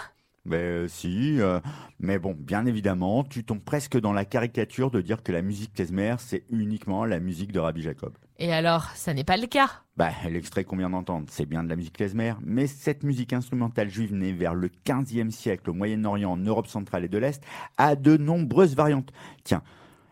Ben 0.44 0.56
euh, 0.56 0.86
si, 0.86 1.40
euh, 1.40 1.58
mais 1.98 2.20
bon, 2.20 2.36
bien 2.38 2.64
évidemment, 2.64 3.24
tu 3.24 3.42
tombes 3.42 3.60
presque 3.60 3.98
dans 3.98 4.12
la 4.12 4.24
caricature 4.24 4.92
de 4.92 5.00
dire 5.00 5.24
que 5.24 5.32
la 5.32 5.42
musique 5.42 5.72
klezmer, 5.74 6.14
c'est 6.20 6.44
uniquement 6.48 7.04
la 7.04 7.18
musique 7.18 7.50
de 7.50 7.58
Rabbi 7.58 7.82
Jacob. 7.82 8.12
Et 8.38 8.52
alors, 8.52 8.84
ça 8.94 9.14
n'est 9.14 9.24
pas 9.24 9.36
le 9.36 9.48
cas? 9.48 9.68
Bah, 9.96 10.10
l'extrait 10.30 10.62
qu'on 10.62 10.76
vient 10.76 10.90
d'entendre, 10.90 11.26
c'est 11.28 11.44
bien 11.44 11.64
de 11.64 11.68
la 11.68 11.74
musique 11.74 11.94
klezmer, 11.96 12.34
mais 12.40 12.68
cette 12.68 13.02
musique 13.02 13.32
instrumentale 13.32 13.90
juive 13.90 14.14
née 14.14 14.32
vers 14.32 14.54
le 14.54 14.70
15e 14.86 15.32
siècle 15.32 15.70
au 15.70 15.72
Moyen-Orient, 15.74 16.30
en 16.30 16.36
Europe 16.36 16.68
centrale 16.68 17.02
et 17.02 17.08
de 17.08 17.18
l'Est, 17.18 17.42
a 17.78 17.96
de 17.96 18.16
nombreuses 18.16 18.76
variantes. 18.76 19.10
Tiens, 19.42 19.64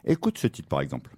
écoute 0.04 0.38
ce 0.38 0.48
titre 0.48 0.68
par 0.68 0.80
exemple. 0.80 1.16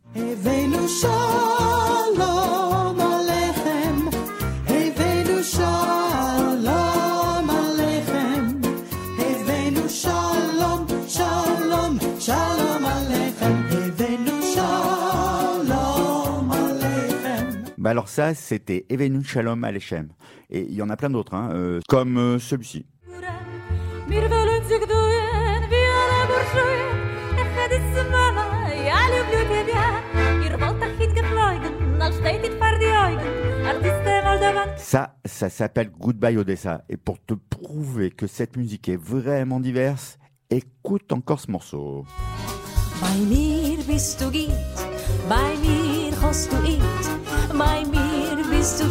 Alors 17.93 18.09
ça, 18.09 18.34
c'était 18.34 18.86
Evenu 18.88 19.22
Shalom 19.22 19.62
Alechem. 19.64 20.09
Et 20.49 20.62
il 20.62 20.72
y 20.72 20.80
en 20.80 20.88
a 20.88 20.97
plein 20.97 21.11
d'autres, 21.11 21.34
hein, 21.34 21.51
euh, 21.53 21.78
comme 21.88 22.16
euh, 22.16 22.38
celui-ci. 22.38 22.86
Ça, 34.78 35.16
ça 35.26 35.51
s'appelle 35.51 35.90
Goodbye 35.90 36.38
Odessa. 36.38 36.84
Et 36.88 36.97
pour 36.97 37.22
te 37.22 37.34
prouver 37.34 38.11
que 38.11 38.26
cette 38.26 38.57
musique 38.57 38.88
est 38.88 38.97
vraiment 38.97 39.61
diverse, 39.61 40.18
écoute 40.49 41.12
encore 41.12 41.40
ce 41.40 41.51
morceau. 41.51 42.07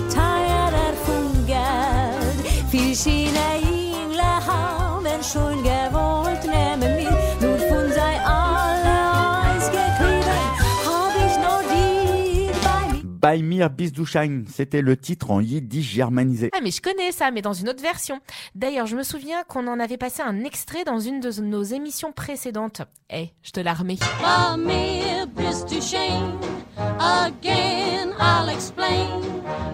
Tired 0.09 0.95
von 1.05 1.45
Geld. 1.45 2.69
Viel 2.69 2.95
Schiene 2.95 3.39
Engle 3.61 4.21
haben 4.21 5.23
schon 5.23 5.63
gewollt, 5.63 6.43
nehmen 6.43 6.95
mir 6.97 7.11
nur 7.41 7.57
von 7.57 7.89
sei 7.91 8.19
alle 8.25 8.97
Eis 9.43 9.69
gekriegen. 9.69 10.41
Hab 10.85 11.15
ich 11.25 11.37
noch 11.45 11.63
die 11.71 12.51
bei 12.61 12.93
mir? 12.93 13.03
Bei 13.19 13.37
mir 13.41 13.69
bist 13.69 13.97
du 13.97 14.05
Schein, 14.05 14.45
c'était 14.47 14.81
le 14.81 14.97
titre 14.97 15.31
en 15.31 15.41
yiddish 15.41 15.93
germanisé. 15.93 16.49
Ah 16.53 16.59
mais 16.61 16.71
je 16.71 16.81
connais 16.81 17.11
ça, 17.11 17.31
mais 17.31 17.41
dans 17.41 17.53
une 17.53 17.69
autre 17.69 17.81
version. 17.81 18.19
D'ailleurs, 18.55 18.87
je 18.87 18.95
me 18.95 19.03
souviens 19.03 19.43
qu'on 19.47 19.67
en 19.67 19.79
avait 19.79 19.97
passé 19.97 20.21
un 20.21 20.43
extrait 20.43 20.83
dans 20.83 20.99
une 20.99 21.19
de 21.19 21.31
nos 21.41 21.63
émissions 21.63 22.11
précédentes. 22.11 22.81
Eh, 23.09 23.15
hey, 23.15 23.33
je 23.41 23.51
te 23.51 23.59
la 23.59 23.73
remets. 23.73 23.99
Bei 24.21 24.57
mir 24.57 25.27
bist 25.27 25.69
du 25.69 25.81
Schein, 25.81 26.37
again. 26.77 28.13
I'll 28.19 28.49
explain. 28.49 29.23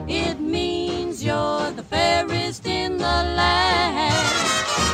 It 0.08 0.40
means 0.40 1.24
you're 1.24 1.72
the 1.76 1.84
fairest 1.84 2.66
in 2.66 2.98
the 2.98 3.24
land. 3.36 4.14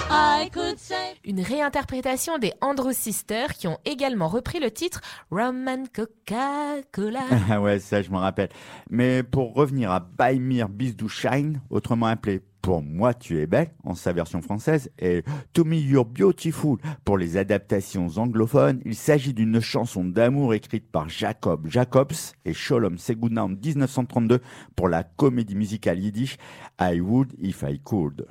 I 0.09 0.49
could 0.51 0.77
say... 0.77 1.15
Une 1.25 1.41
réinterprétation 1.41 2.37
des 2.37 2.53
Andrew 2.61 2.91
Sisters 2.91 3.53
qui 3.53 3.67
ont 3.67 3.77
également 3.85 4.27
repris 4.27 4.59
le 4.59 4.71
titre 4.71 5.01
Roman 5.31 5.83
Coca-Cola. 5.93 7.21
Ah 7.49 7.61
ouais, 7.61 7.79
ça 7.79 8.01
je 8.01 8.09
m'en 8.09 8.19
rappelle. 8.19 8.49
Mais 8.89 9.23
pour 9.23 9.53
revenir 9.53 9.91
à 9.91 9.99
Buy 9.99 10.39
Me 10.39 10.65
Beast 10.67 11.07
Shine, 11.07 11.61
autrement 11.69 12.07
appelé 12.07 12.41
pour 12.63 12.81
moi, 12.81 13.13
tu 13.13 13.41
es 13.41 13.45
belle 13.45 13.71
en 13.83 13.93
sa 13.93 14.13
version 14.13 14.41
française 14.41 14.89
et 14.97 15.23
To 15.51 15.65
Me 15.65 15.75
You're 15.75 16.05
Beautiful 16.05 16.77
pour 17.03 17.17
les 17.17 17.35
adaptations 17.35 18.07
anglophones. 18.15 18.79
Il 18.85 18.95
s'agit 18.95 19.33
d'une 19.33 19.59
chanson 19.59 20.05
d'amour 20.05 20.53
écrite 20.53 20.89
par 20.89 21.09
Jacob 21.09 21.67
Jacobs 21.67 22.13
et 22.45 22.53
Sholom 22.53 22.97
Seguna 22.97 23.43
en 23.43 23.49
1932 23.49 24.39
pour 24.77 24.87
la 24.87 25.03
comédie 25.03 25.55
musicale 25.55 25.99
yiddish 25.99 26.37
I 26.79 27.01
Would 27.01 27.33
If 27.37 27.65
I 27.67 27.81
Could. 27.83 28.27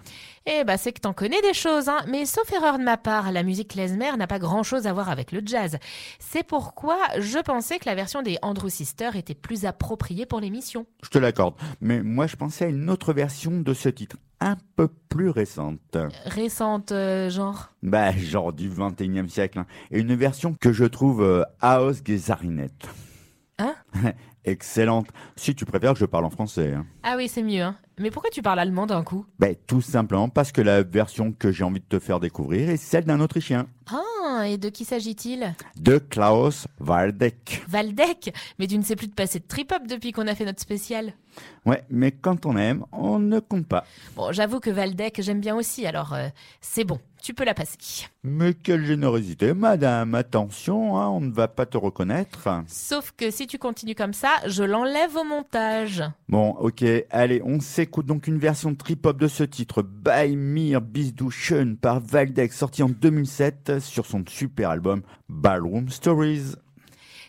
Eh 0.47 0.64
bah 0.64 0.76
c'est 0.76 0.93
que 0.93 1.01
t'en 1.01 1.12
connais 1.12 1.40
des 1.40 1.55
choses, 1.55 1.88
hein. 1.88 1.99
Mais 2.09 2.26
sauf 2.26 2.53
erreur 2.53 2.78
de 2.78 2.82
ma 2.82 2.97
part, 2.97 3.30
la 3.30 3.45
musique 3.45 3.68
klezmer 3.68 4.16
n'a 4.16 4.26
pas 4.26 4.40
grand-chose 4.40 4.86
à 4.88 4.93
voir 4.93 5.09
avec 5.09 5.30
le 5.30 5.40
jazz. 5.45 5.78
C'est 6.18 6.43
pourquoi 6.43 6.99
je 7.18 7.38
pensais 7.38 7.78
que 7.78 7.88
la 7.88 7.95
version 7.95 8.22
des 8.22 8.38
Andrew 8.43 8.68
Sisters 8.68 9.14
était 9.14 9.34
plus 9.34 9.66
appropriée 9.66 10.26
pour 10.26 10.40
l'émission. 10.40 10.86
Je 11.05 11.11
te 11.11 11.18
l'accorde, 11.18 11.55
mais 11.80 12.03
moi 12.03 12.26
je 12.26 12.34
pensais 12.36 12.64
à 12.64 12.68
une 12.68 12.90
autre 12.90 13.12
version 13.12 13.61
de 13.61 13.72
ce 13.72 13.88
titre, 13.88 14.16
un 14.40 14.57
peu 14.74 14.88
plus 15.09 15.30
récente. 15.30 15.97
Récente, 16.24 16.90
euh, 16.90 17.30
genre? 17.30 17.70
Bah, 17.82 18.11
genre 18.11 18.53
du 18.53 18.68
21e 18.68 19.28
siècle. 19.28 19.61
Hein. 19.61 19.66
Et 19.93 20.01
une 20.01 20.16
version 20.16 20.57
que 20.61 20.72
je 20.72 20.84
trouve 20.84 21.22
euh, 21.22 21.45
Ausgesarinet. 21.62 22.70
Hein? 23.59 23.74
Excellente. 24.45 25.09
Si 25.36 25.55
tu 25.55 25.64
préfères 25.64 25.93
que 25.93 25.99
je 26.01 26.05
parle 26.05 26.24
en 26.24 26.30
français. 26.30 26.72
Hein. 26.74 26.86
Ah 27.03 27.14
oui, 27.16 27.28
c'est 27.28 27.43
mieux. 27.43 27.62
Hein. 27.62 27.76
Mais 27.99 28.11
pourquoi 28.11 28.30
tu 28.30 28.43
parles 28.43 28.59
allemand 28.59 28.86
d'un 28.86 29.05
coup? 29.05 29.24
Ben, 29.38 29.55
tout 29.66 29.82
simplement 29.82 30.28
parce 30.28 30.51
que 30.51 30.61
la 30.61 30.82
version 30.82 31.32
que 31.32 31.53
j'ai 31.53 31.62
envie 31.62 31.80
de 31.80 31.86
te 31.86 31.99
faire 31.99 32.18
découvrir 32.18 32.70
est 32.70 32.76
celle 32.76 33.05
d'un 33.05 33.20
Autrichien. 33.20 33.66
Ah, 33.86 34.49
et 34.49 34.59
de 34.59 34.68
qui 34.68 34.84
s'agit-il? 34.84 35.55
De 35.76 35.99
Klaus 35.99 36.66
Waldeck. 36.80 37.64
Waldeck? 37.72 38.34
Mais 38.59 38.66
tu 38.66 38.78
ne 38.78 38.82
sais 38.82 38.97
plus 38.97 39.09
de 39.09 39.14
passer 39.14 39.38
de 39.38 39.45
trip-hop 39.47 39.86
depuis 39.86 40.12
qu'on 40.12 40.26
a 40.26 40.34
fait 40.34 40.45
notre 40.45 40.61
spécial. 40.61 41.12
Ouais, 41.64 41.84
mais 41.90 42.11
quand 42.11 42.47
on 42.47 42.57
aime, 42.57 42.84
on 42.93 43.18
ne 43.18 43.38
compte 43.38 43.66
pas. 43.66 43.84
Bon, 44.16 44.32
j'avoue 44.32 44.59
que 44.59 44.70
Waldeck, 44.70 45.20
j'aime 45.20 45.40
bien 45.40 45.55
aussi, 45.55 45.86
alors 45.86 46.14
euh, 46.14 46.28
c'est 46.61 46.84
bon, 46.84 46.99
tu 47.23 47.35
peux 47.35 47.45
la 47.45 47.55
passer. 47.55 47.79
Mais 48.25 48.55
quelle 48.55 48.85
générosité, 48.85 49.55
madame. 49.55 50.14
Attention, 50.14 50.99
hein, 50.99 51.09
on 51.09 51.20
ne 51.20 51.33
va 51.33 51.49
pas 51.49 51.66
te 51.66 51.77
reconnaître. 51.77 52.49
Sauf 52.66 53.12
que 53.16 53.31
si 53.31 53.47
tu 53.47 53.59
continues 53.59 53.95
comme 53.95 54.12
ça, 54.12 54.31
je 54.47 54.62
l'enlève 54.62 55.16
au 55.16 55.25
montage. 55.25 56.03
Bon, 56.29 56.51
ok, 56.51 56.85
allez, 57.11 57.41
on 57.45 57.61
s'écoute 57.61 58.07
donc 58.07 58.27
une 58.27 58.39
version 58.39 58.75
trip-hop 58.75 59.18
de 59.18 59.29
ce 59.29 59.45
titre, 59.45 59.83
By 59.83 60.37
Mir 60.37 60.81
Bisduschen 60.81 61.77
par 61.77 62.01
Waldeck, 62.12 62.53
sorti 62.53 62.83
en 62.83 62.89
2007 62.89 63.81
sur 63.81 64.07
son 64.07 64.25
super 64.29 64.70
album 64.70 65.03
Ballroom 65.29 65.89
Stories. 65.89 66.57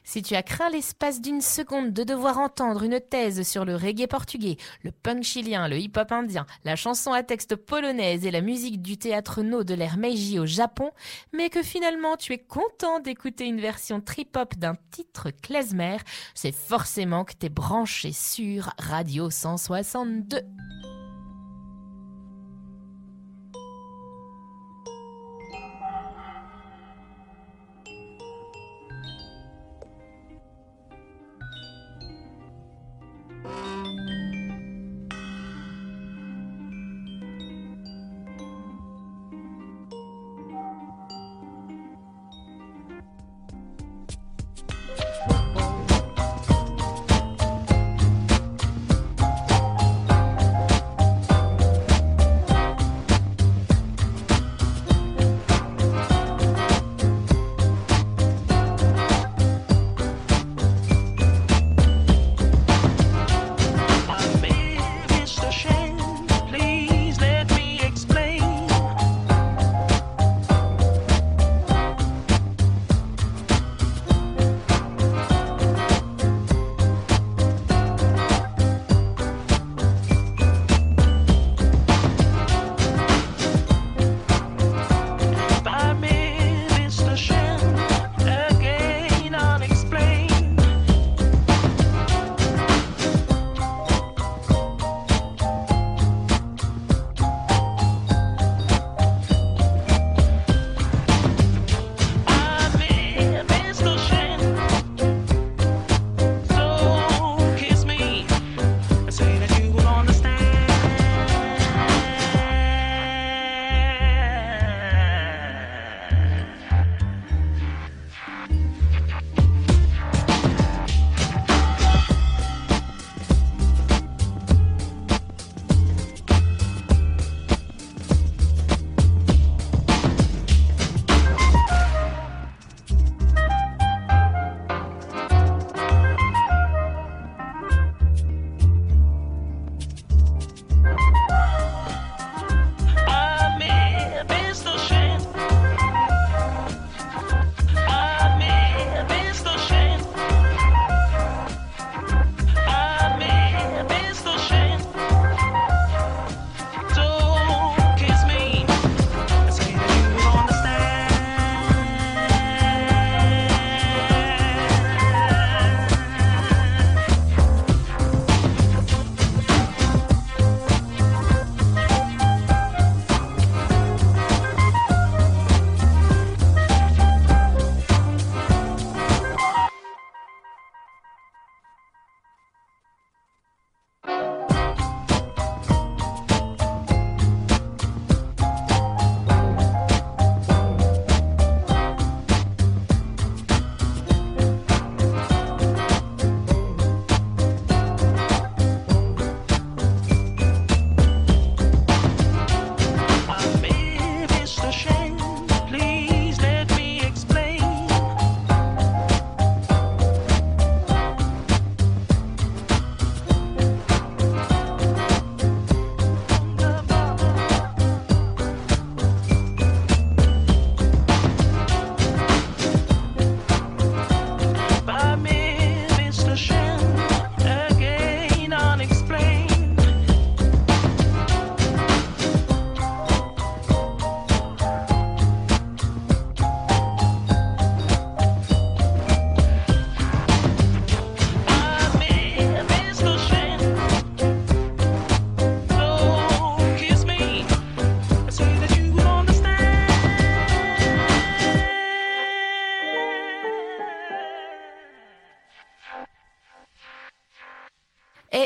Si 0.04 0.22
tu 0.22 0.36
as 0.36 0.44
craint 0.44 0.70
l'espace 0.70 1.22
d'une 1.22 1.42
seconde 1.42 1.94
de 1.94 2.04
devoir 2.04 2.38
entendre 2.38 2.84
une 2.84 3.00
thèse 3.00 3.48
sur 3.48 3.66
le 3.66 3.76
reggae 3.76 4.08
portugais, 4.08 4.58
le 4.84 4.92
punk 4.92 5.24
chilien, 5.24 5.68
le 5.68 5.78
hip-hop 5.78 6.12
indien, 6.12 6.46
la 6.66 6.76
chanson 6.76 7.14
à 7.14 7.24
texte 7.24 7.56
polonaise 7.56 8.26
et 8.26 8.32
la 8.32 8.42
musique 8.42 8.82
du 8.82 8.98
théâtre 8.98 9.42
No 9.42 9.64
de 9.64 9.74
l'ère 9.74 9.98
Meiji 9.98 10.40
au 10.40 10.46
Japon, 10.46 10.92
mais 11.32 11.50
que 11.50 11.64
finalement 11.64 12.18
tu 12.18 12.34
es 12.34 12.38
content 12.38 13.00
d'écouter 13.00 13.46
une 13.46 13.62
version 13.62 14.02
trip-hop 14.02 14.56
d'un 14.56 14.76
titre 14.92 15.30
klezmer, 15.42 15.98
c'est 16.36 16.54
forcément 16.54 17.24
que 17.24 17.34
t'es 17.34 17.50
branché 17.50 18.12
sur 18.12 18.70
Radio 18.78 19.30
162. 19.30 20.42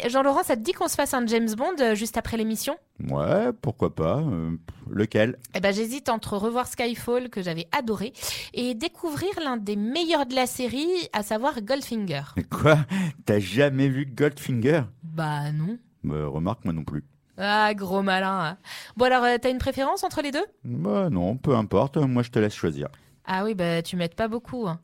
Jean-Laurent, 0.10 0.44
ça 0.44 0.56
te 0.56 0.62
dit 0.62 0.74
qu'on 0.74 0.88
se 0.88 0.96
fasse 0.96 1.14
un 1.14 1.26
James 1.28 1.54
Bond 1.56 1.76
euh, 1.80 1.96
juste 1.96 2.18
après 2.18 2.38
l'émission? 2.38 2.78
Ouais, 3.10 3.52
pourquoi 3.62 3.94
pas. 3.94 4.18
Euh, 4.18 4.58
lequel? 4.90 5.38
Eh 5.56 5.60
ben, 5.60 5.74
j'hésite 5.74 6.10
entre 6.10 6.38
revoir 6.38 6.68
Skyfall, 6.68 7.30
que 7.30 7.42
j'avais 7.42 7.68
adoré, 7.72 8.14
et 8.54 8.74
découvrir 8.74 9.30
l'un 9.44 9.58
des 9.58 9.76
meilleurs 9.76 10.26
de 10.26 10.36
la 10.36 10.46
série, 10.46 10.88
à 11.14 11.24
savoir 11.24 11.62
Goldfinger. 11.62 12.24
Quoi? 12.50 12.78
T'as 13.26 13.40
jamais 13.40 13.88
vu 13.88 14.06
Goldfinger? 14.06 14.82
Bah 15.04 15.52
non. 15.52 15.78
Bah, 16.04 16.28
remarque, 16.28 16.66
moi 16.66 16.74
non 16.74 16.84
plus. 16.84 17.04
Ah, 17.38 17.74
gros 17.74 18.02
malin. 18.02 18.40
Hein. 18.46 18.58
Bon 18.96 19.06
alors, 19.06 19.24
euh, 19.24 19.38
t'as 19.42 19.52
une 19.52 19.60
préférence 19.60 20.04
entre 20.04 20.22
les 20.22 20.32
deux? 20.32 20.46
Bah 20.64 21.10
non, 21.10 21.38
peu 21.38 21.56
importe, 21.56 21.98
moi 21.98 22.24
je 22.24 22.32
te 22.32 22.40
laisse 22.40 22.56
choisir. 22.56 22.88
Ah 23.26 23.44
oui, 23.44 23.54
bah 23.54 23.82
tu 23.82 23.96
m'aides 23.96 24.16
pas 24.16 24.28
beaucoup. 24.28 24.68
Hein. 24.68 24.80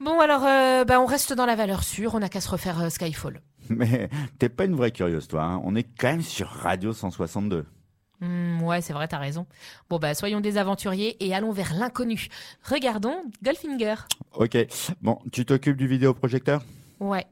Bon 0.00 0.18
alors, 0.20 0.42
bah, 0.84 1.00
on 1.00 1.06
reste 1.06 1.32
dans 1.32 1.46
la 1.46 1.54
valeur 1.54 1.84
sûre, 1.84 2.14
on 2.14 2.18
n'a 2.18 2.28
qu'à 2.28 2.40
se 2.40 2.50
refaire 2.50 2.90
Skyfall. 2.90 3.40
Mais 3.68 4.08
t'es 4.38 4.48
pas 4.48 4.64
une 4.64 4.74
vraie 4.74 4.90
curieuse, 4.90 5.28
toi. 5.28 5.44
Hein. 5.44 5.60
On 5.64 5.74
est 5.74 5.86
quand 5.98 6.08
même 6.08 6.22
sur 6.22 6.48
Radio 6.48 6.92
162. 6.92 7.64
Hmm, 8.20 8.62
ouais, 8.62 8.80
c'est 8.80 8.92
vrai, 8.92 9.08
t'as 9.08 9.18
raison. 9.18 9.46
Bon, 9.90 9.98
bah, 9.98 10.14
soyons 10.14 10.40
des 10.40 10.56
aventuriers 10.56 11.16
et 11.24 11.34
allons 11.34 11.50
vers 11.50 11.74
l'inconnu. 11.74 12.28
Regardons 12.62 13.16
Goldfinger. 13.42 13.96
Ok. 14.34 14.56
Bon, 15.00 15.18
tu 15.32 15.44
t'occupes 15.44 15.76
du 15.76 15.88
vidéoprojecteur? 15.88 16.62
Ouais. 17.00 17.26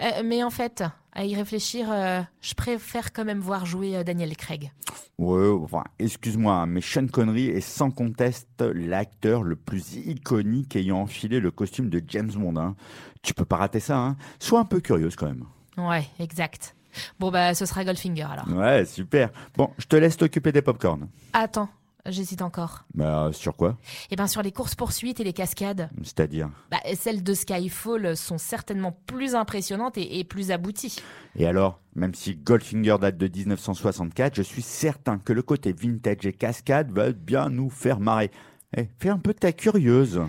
Euh, 0.00 0.22
mais 0.24 0.42
en 0.42 0.50
fait, 0.50 0.82
à 1.12 1.24
y 1.24 1.34
réfléchir, 1.34 1.86
euh, 1.90 2.20
je 2.40 2.54
préfère 2.54 3.12
quand 3.12 3.24
même 3.24 3.40
voir 3.40 3.66
jouer 3.66 3.96
euh, 3.96 4.04
Daniel 4.04 4.36
Craig. 4.36 4.72
Ouais, 5.18 5.48
enfin, 5.62 5.84
excuse-moi, 5.98 6.54
hein, 6.54 6.66
mais 6.66 6.80
Sean 6.80 7.06
Connery 7.06 7.48
est 7.48 7.60
sans 7.60 7.90
conteste 7.90 8.62
l'acteur 8.74 9.42
le 9.42 9.56
plus 9.56 9.96
iconique 9.96 10.76
ayant 10.76 11.00
enfilé 11.00 11.40
le 11.40 11.50
costume 11.50 11.90
de 11.90 12.02
James 12.08 12.32
Bond. 12.34 12.56
hein. 12.56 12.74
Tu 13.22 13.34
peux 13.34 13.44
pas 13.44 13.56
rater 13.56 13.80
ça, 13.80 13.98
hein. 13.98 14.16
Sois 14.40 14.60
un 14.60 14.64
peu 14.64 14.80
curieuse 14.80 15.14
quand 15.14 15.26
même. 15.26 15.44
Ouais, 15.78 16.06
exact. 16.18 16.74
Bon, 17.18 17.30
bah, 17.30 17.54
ce 17.54 17.64
sera 17.66 17.84
Goldfinger 17.84 18.26
alors. 18.30 18.48
Ouais, 18.48 18.84
super. 18.84 19.30
Bon, 19.56 19.70
je 19.78 19.86
te 19.86 19.96
laisse 19.96 20.16
t'occuper 20.16 20.52
des 20.52 20.60
popcorn. 20.60 21.08
Attends, 21.32 21.70
j'hésite 22.04 22.42
encore. 22.42 22.84
Bah, 22.94 23.30
sur 23.32 23.56
quoi? 23.56 23.78
Eh 24.10 24.16
ben, 24.16 24.26
sur 24.26 24.42
les 24.42 24.52
courses-poursuites 24.52 25.18
et 25.20 25.24
les 25.24 25.32
cascades, 25.32 25.88
C'est-à-dire? 26.02 26.50
Bah, 26.70 26.76
celles 26.94 27.22
de 27.22 27.32
Skyfall 27.32 28.14
sont 28.16 28.36
certainement 28.36 28.92
plus 29.06 29.34
impressionnantes 29.34 29.96
et, 29.96 30.18
et 30.18 30.24
plus 30.24 30.50
abouties. 30.50 30.96
Et 31.36 31.46
alors, 31.46 31.80
même 31.94 32.14
si 32.14 32.34
Goldfinger 32.36 32.96
date 33.00 33.16
de 33.16 33.28
1964, 33.28 34.34
je 34.36 34.42
suis 34.42 34.62
certain 34.62 35.18
que 35.18 35.32
le 35.32 35.40
côté 35.42 35.72
vintage 35.72 36.26
et 36.26 36.34
cascade 36.34 36.90
va 36.92 37.12
bien 37.12 37.48
nous 37.48 37.70
faire 37.70 38.00
marrer. 38.00 38.30
Eh, 38.76 38.86
fais 38.98 39.08
un 39.08 39.18
peu 39.18 39.32
ta 39.32 39.52
curieuse. 39.52 40.20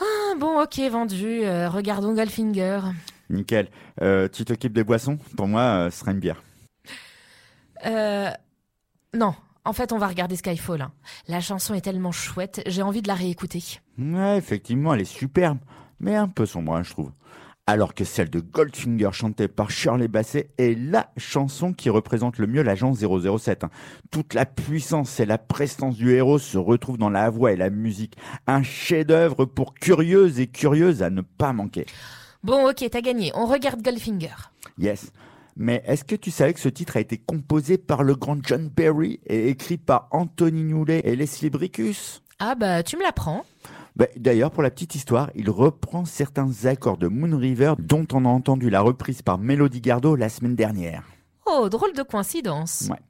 Ah, 0.00 0.34
bon, 0.38 0.62
ok, 0.62 0.78
vendu. 0.90 1.44
Euh, 1.44 1.68
regardons 1.68 2.14
Goldfinger. 2.14 2.80
Nickel. 3.30 3.68
Euh, 4.02 4.28
tu 4.32 4.44
t'occupes 4.44 4.72
des 4.72 4.84
boissons 4.84 5.18
Pour 5.36 5.48
moi, 5.48 5.62
euh, 5.62 5.90
ce 5.90 6.00
serait 6.00 6.12
une 6.12 6.20
bière. 6.20 6.42
Euh, 7.86 8.30
non, 9.14 9.34
en 9.64 9.72
fait, 9.72 9.92
on 9.92 9.98
va 9.98 10.08
regarder 10.08 10.36
Skyfall. 10.36 10.82
hein. 10.82 10.92
La 11.28 11.40
chanson 11.40 11.74
est 11.74 11.80
tellement 11.82 12.12
chouette, 12.12 12.62
j'ai 12.66 12.82
envie 12.82 13.02
de 13.02 13.08
la 13.08 13.14
réécouter. 13.14 13.62
Ouais, 13.98 14.36
effectivement, 14.38 14.94
elle 14.94 15.02
est 15.02 15.04
superbe, 15.04 15.58
mais 16.00 16.16
un 16.16 16.28
peu 16.28 16.46
sombre, 16.46 16.74
hein, 16.76 16.82
je 16.82 16.90
trouve. 16.90 17.12
Alors 17.66 17.94
que 17.94 18.04
celle 18.04 18.28
de 18.28 18.40
Goldfinger 18.40 19.08
chantée 19.12 19.48
par 19.48 19.70
Shirley 19.70 20.06
Bassey 20.06 20.50
est 20.58 20.78
la 20.78 21.10
chanson 21.16 21.72
qui 21.72 21.88
représente 21.88 22.36
le 22.36 22.46
mieux 22.46 22.60
l'agent 22.62 22.92
007. 22.92 23.64
hein. 23.64 23.70
Toute 24.10 24.34
la 24.34 24.44
puissance 24.44 25.18
et 25.18 25.24
la 25.24 25.38
prestance 25.38 25.96
du 25.96 26.12
héros 26.12 26.38
se 26.38 26.58
retrouvent 26.58 26.98
dans 26.98 27.08
la 27.08 27.30
voix 27.30 27.52
et 27.52 27.56
la 27.56 27.70
musique. 27.70 28.18
Un 28.46 28.62
chef-d'œuvre 28.62 29.46
pour 29.46 29.72
curieuses 29.72 30.40
et 30.40 30.46
curieuses 30.46 31.02
à 31.02 31.08
ne 31.08 31.22
pas 31.22 31.54
manquer. 31.54 31.86
Bon, 32.44 32.68
ok, 32.68 32.84
t'as 32.90 33.00
gagné. 33.00 33.32
On 33.34 33.46
regarde 33.46 33.80
Goldfinger. 33.80 34.34
Yes. 34.78 35.10
Mais 35.56 35.82
est-ce 35.86 36.04
que 36.04 36.14
tu 36.14 36.30
savais 36.30 36.52
que 36.52 36.60
ce 36.60 36.68
titre 36.68 36.98
a 36.98 37.00
été 37.00 37.16
composé 37.16 37.78
par 37.78 38.02
le 38.02 38.14
grand 38.14 38.36
John 38.44 38.68
Barry 38.68 39.18
et 39.26 39.48
écrit 39.48 39.78
par 39.78 40.08
Anthony 40.10 40.62
Newley 40.62 41.00
et 41.04 41.16
Leslie 41.16 41.48
Bricus? 41.48 42.22
Ah 42.38 42.54
bah, 42.54 42.82
tu 42.82 42.98
me 42.98 43.02
l'apprends. 43.02 43.46
Bah, 43.96 44.08
D'ailleurs, 44.16 44.50
pour 44.50 44.62
la 44.62 44.70
petite 44.70 44.94
histoire, 44.94 45.30
il 45.34 45.48
reprend 45.48 46.04
certains 46.04 46.66
accords 46.66 46.98
de 46.98 47.08
Moon 47.08 47.34
River 47.34 47.74
dont 47.78 48.06
on 48.12 48.26
a 48.26 48.28
entendu 48.28 48.68
la 48.68 48.82
reprise 48.82 49.22
par 49.22 49.38
Melody 49.38 49.80
Gardot 49.80 50.14
la 50.14 50.28
semaine 50.28 50.54
dernière. 50.54 51.02
Oh, 51.46 51.70
drôle 51.70 51.94
de 51.94 52.02
coïncidence. 52.02 52.88
Ouais. 52.90 53.00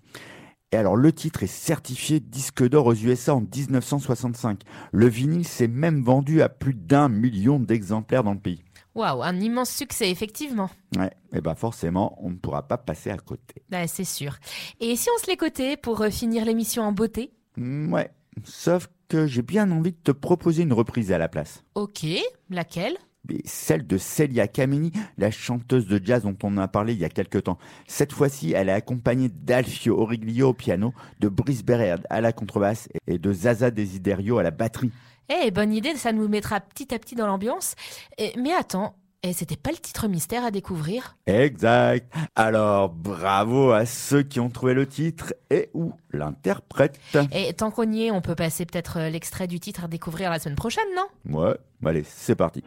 Et 0.71 0.77
alors, 0.77 0.95
le 0.95 1.13
titre 1.13 1.43
est 1.43 1.49
certifié 1.49 2.21
disque 2.21 2.69
d'or 2.69 2.87
aux 2.87 2.95
USA 2.95 3.35
en 3.35 3.41
1965. 3.41 4.61
Le 4.93 5.09
vinyle 5.09 5.45
s'est 5.45 5.67
même 5.67 6.05
vendu 6.05 6.41
à 6.41 6.49
plus 6.49 6.75
d'un 6.75 7.09
million 7.09 7.59
d'exemplaires 7.59 8.23
dans 8.23 8.35
le 8.35 8.39
pays. 8.39 8.63
Waouh, 8.95 9.23
un 9.23 9.41
immense 9.41 9.71
succès, 9.71 10.11
effectivement. 10.11 10.71
Ouais, 10.97 11.11
et 11.33 11.41
bah 11.41 11.55
forcément, 11.57 12.17
on 12.23 12.31
ne 12.31 12.37
pourra 12.37 12.67
pas 12.69 12.79
passer 12.79 13.11
à 13.11 13.17
côté. 13.17 13.63
Bah, 13.69 13.87
c'est 13.89 14.05
sûr. 14.05 14.37
Et 14.81 14.95
si 14.97 15.09
on 15.15 15.21
se 15.23 15.29
l'écoutait 15.31 15.77
pour 15.77 16.01
euh, 16.01 16.11
finir 16.11 16.45
l'émission 16.45 16.83
en 16.85 16.93
beauté? 16.93 17.33
Mm, 17.57 17.93
Ouais, 17.93 18.11
sauf 18.45 18.89
que 19.09 19.27
j'ai 19.27 19.43
bien 19.43 19.71
envie 19.71 19.93
de 19.93 19.99
te 20.03 20.13
proposer 20.13 20.63
une 20.63 20.73
reprise 20.73 21.11
à 21.13 21.19
la 21.19 21.29
place. 21.29 21.65
Ok, 21.75 22.07
laquelle? 22.51 22.97
Mais 23.29 23.41
celle 23.47 23.87
de 23.87 23.97
Celia 23.97 24.47
Kameni, 24.49 24.93
la 25.17 25.31
chanteuse 25.31 25.87
de 25.87 25.99
jazz 26.05 26.25
dont 26.25 26.37
on 26.43 26.59
a 26.59 26.69
parlé 26.69 26.93
il 26.93 26.99
y 26.99 27.07
a 27.07 27.09
quelque 27.09 27.39
temps. 27.39 27.57
Cette 27.87 28.13
fois-ci, 28.13 28.53
elle 28.53 28.69
est 28.69 28.73
accompagnée 28.73 29.31
d'Alfio 29.31 29.99
Origlio 29.99 30.51
au 30.51 30.53
piano, 30.55 30.93
de 31.21 31.29
Brice 31.29 31.65
Baird 31.65 32.07
à 32.11 32.21
la 32.21 32.33
contrebasse 32.35 32.89
et 33.07 33.19
de 33.19 33.33
Zaza 33.33 33.71
Desiderio 33.71 34.37
à 34.37 34.43
la 34.43 34.51
batterie. 34.51 34.93
Eh, 35.29 35.51
bonne 35.51 35.73
idée, 35.73 35.95
ça 35.97 36.13
nous 36.13 36.29
mettra 36.29 36.61
petit 36.61 36.95
à 36.95 36.99
petit 36.99 37.15
dans 37.15 37.27
l'ambiance. 37.27 37.75
Eh, 38.19 38.33
Mais 38.37 38.53
attends, 38.53 38.95
eh, 39.23 39.33
c'était 39.33 39.57
pas 39.57 39.71
le 39.71 39.79
titre 39.79 40.07
mystère 40.07 40.45
à 40.45 40.51
découvrir? 40.51 41.17
Exact. 41.27 42.13
Alors, 42.37 42.91
bravo 42.91 43.71
à 43.73 43.87
ceux 43.87 44.23
qui 44.23 44.39
ont 44.39 44.51
trouvé 44.51 44.75
le 44.75 44.87
titre 44.87 45.33
et 45.51 45.71
ou 45.73 45.93
l'interprète. 46.11 47.01
Et 47.33 47.55
tant 47.55 47.71
qu'on 47.71 47.91
y 47.91 48.05
est, 48.07 48.11
on 48.11 48.21
peut 48.21 48.35
passer 48.35 48.67
peut-être 48.67 48.99
euh, 48.99 49.09
l'extrait 49.09 49.47
du 49.47 49.61
titre 49.61 49.85
à 49.85 49.89
découvrir 49.89 50.31
la 50.31 50.39
semaine 50.39 50.57
prochaine, 50.57 50.85
non? 50.95 51.39
Ouais, 51.41 51.57
allez, 51.85 52.05
c'est 52.07 52.37
parti. 52.37 52.63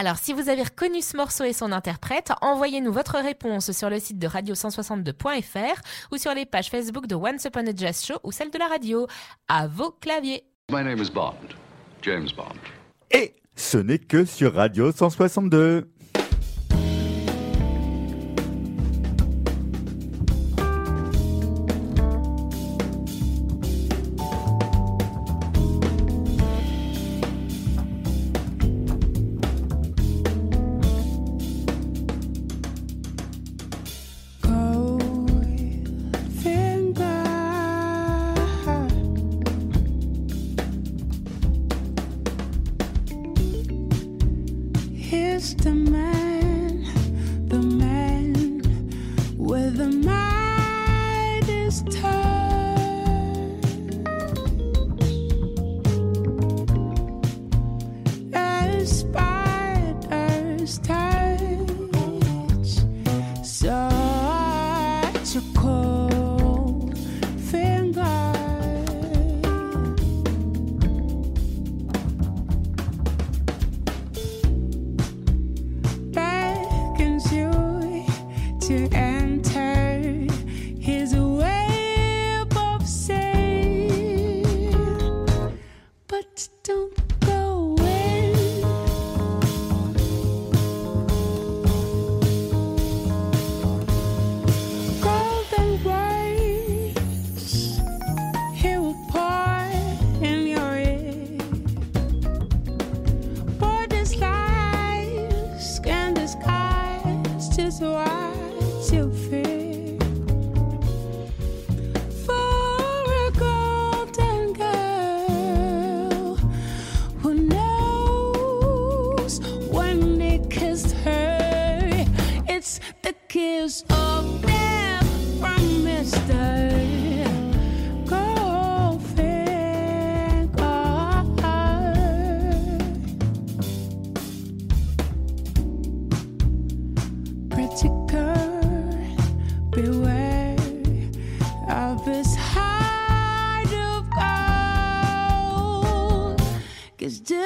Alors, 0.00 0.16
si 0.16 0.32
vous 0.32 0.48
avez 0.48 0.62
reconnu 0.62 1.02
ce 1.02 1.14
morceau 1.14 1.44
et 1.44 1.52
son 1.52 1.72
interprète, 1.72 2.32
envoyez-nous 2.40 2.90
votre 2.90 3.18
réponse 3.18 3.70
sur 3.72 3.90
le 3.90 4.00
site 4.00 4.18
de 4.18 4.26
radio162.fr 4.26 5.82
ou 6.10 6.16
sur 6.16 6.32
les 6.32 6.46
pages 6.46 6.70
Facebook 6.70 7.06
de 7.06 7.14
Once 7.14 7.44
Upon 7.44 7.66
a 7.66 7.76
Jazz 7.76 8.02
Show 8.06 8.14
ou 8.24 8.32
celle 8.32 8.50
de 8.50 8.58
la 8.58 8.66
radio. 8.66 9.06
À 9.46 9.66
vos 9.66 9.90
claviers. 9.90 10.44
My 10.72 10.82
name 10.82 11.02
is 11.02 11.10
Bond, 11.10 11.34
James 12.00 12.30
Bond. 12.34 12.56
Et 13.10 13.34
ce 13.54 13.76
n'est 13.76 13.98
que 13.98 14.24
sur 14.24 14.54
Radio 14.54 14.90
162. 14.90 15.90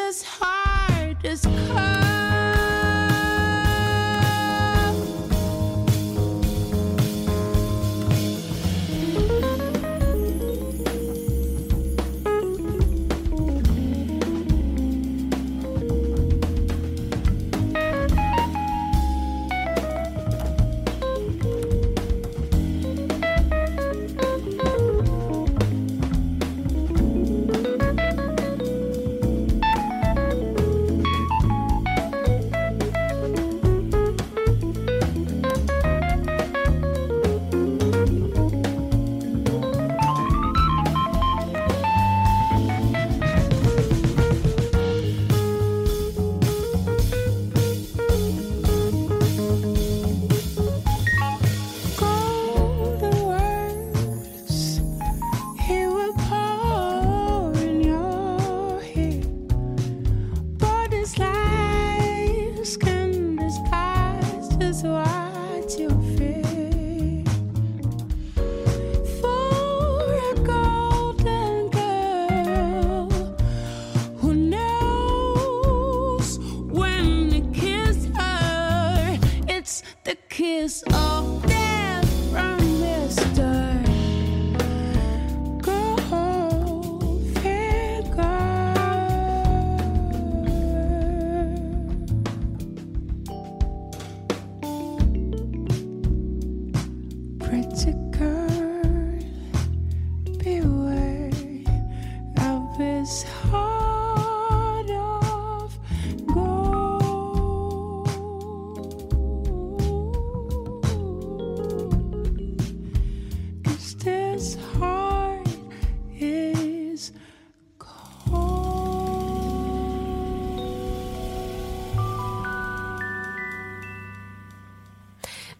Is 0.04 0.20
this 0.20 0.22
heart 0.22 1.24
is 1.24 1.46
cold? 1.66 2.03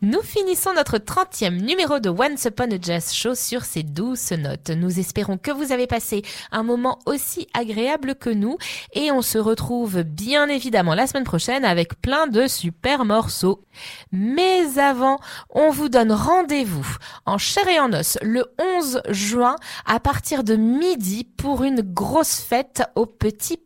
Nous 0.05 0.21
finissons 0.21 0.75
notre 0.75 0.99
30e 0.99 1.63
numéro 1.63 1.99
de 1.99 2.11
Once 2.11 2.45
Upon 2.45 2.71
a 2.73 2.79
Jazz 2.79 3.15
Show 3.15 3.35
sur 3.35 3.65
ces 3.65 3.83
douces 3.83 4.33
notes. 4.33 4.69
Nous 4.69 5.01
espérons 5.01 5.39
que 5.39 5.51
vous 5.51 5.73
avez 5.73 5.87
passé 5.87 6.21
un 6.53 6.63
moment 6.63 6.99
aussi 7.07 7.49
agréable 7.55 8.15
que 8.15 8.29
nous 8.29 8.59
et 8.93 9.11
on 9.11 9.23
se 9.23 9.39
retrouve 9.39 10.03
bien 10.03 10.51
évidemment 10.51 10.95
la 10.95 11.07
semaine 11.07 11.25
prochaine 11.25 11.65
avec 11.65 12.03
plein 12.03 12.27
de 12.27 12.47
super 12.49 13.07
morceaux. 13.07 13.65
Mais 14.13 14.79
avant, 14.79 15.21
on 15.49 15.71
vous 15.71 15.89
donne 15.89 16.13
rendez-vous 16.13 16.99
en 17.25 17.39
chair 17.39 17.67
et 17.67 17.81
en 17.81 17.91
os 17.95 18.19
le 18.21 18.45
11 18.77 19.01
juin 19.09 19.57
à 19.87 20.01
partir 20.01 20.45
de 20.45 20.57
midi 20.57 21.25
pour 21.25 21.65
une 21.65 21.81
grosse 21.81 22.41
fête 22.41 22.83
au 22.95 23.07
Petit 23.07 23.64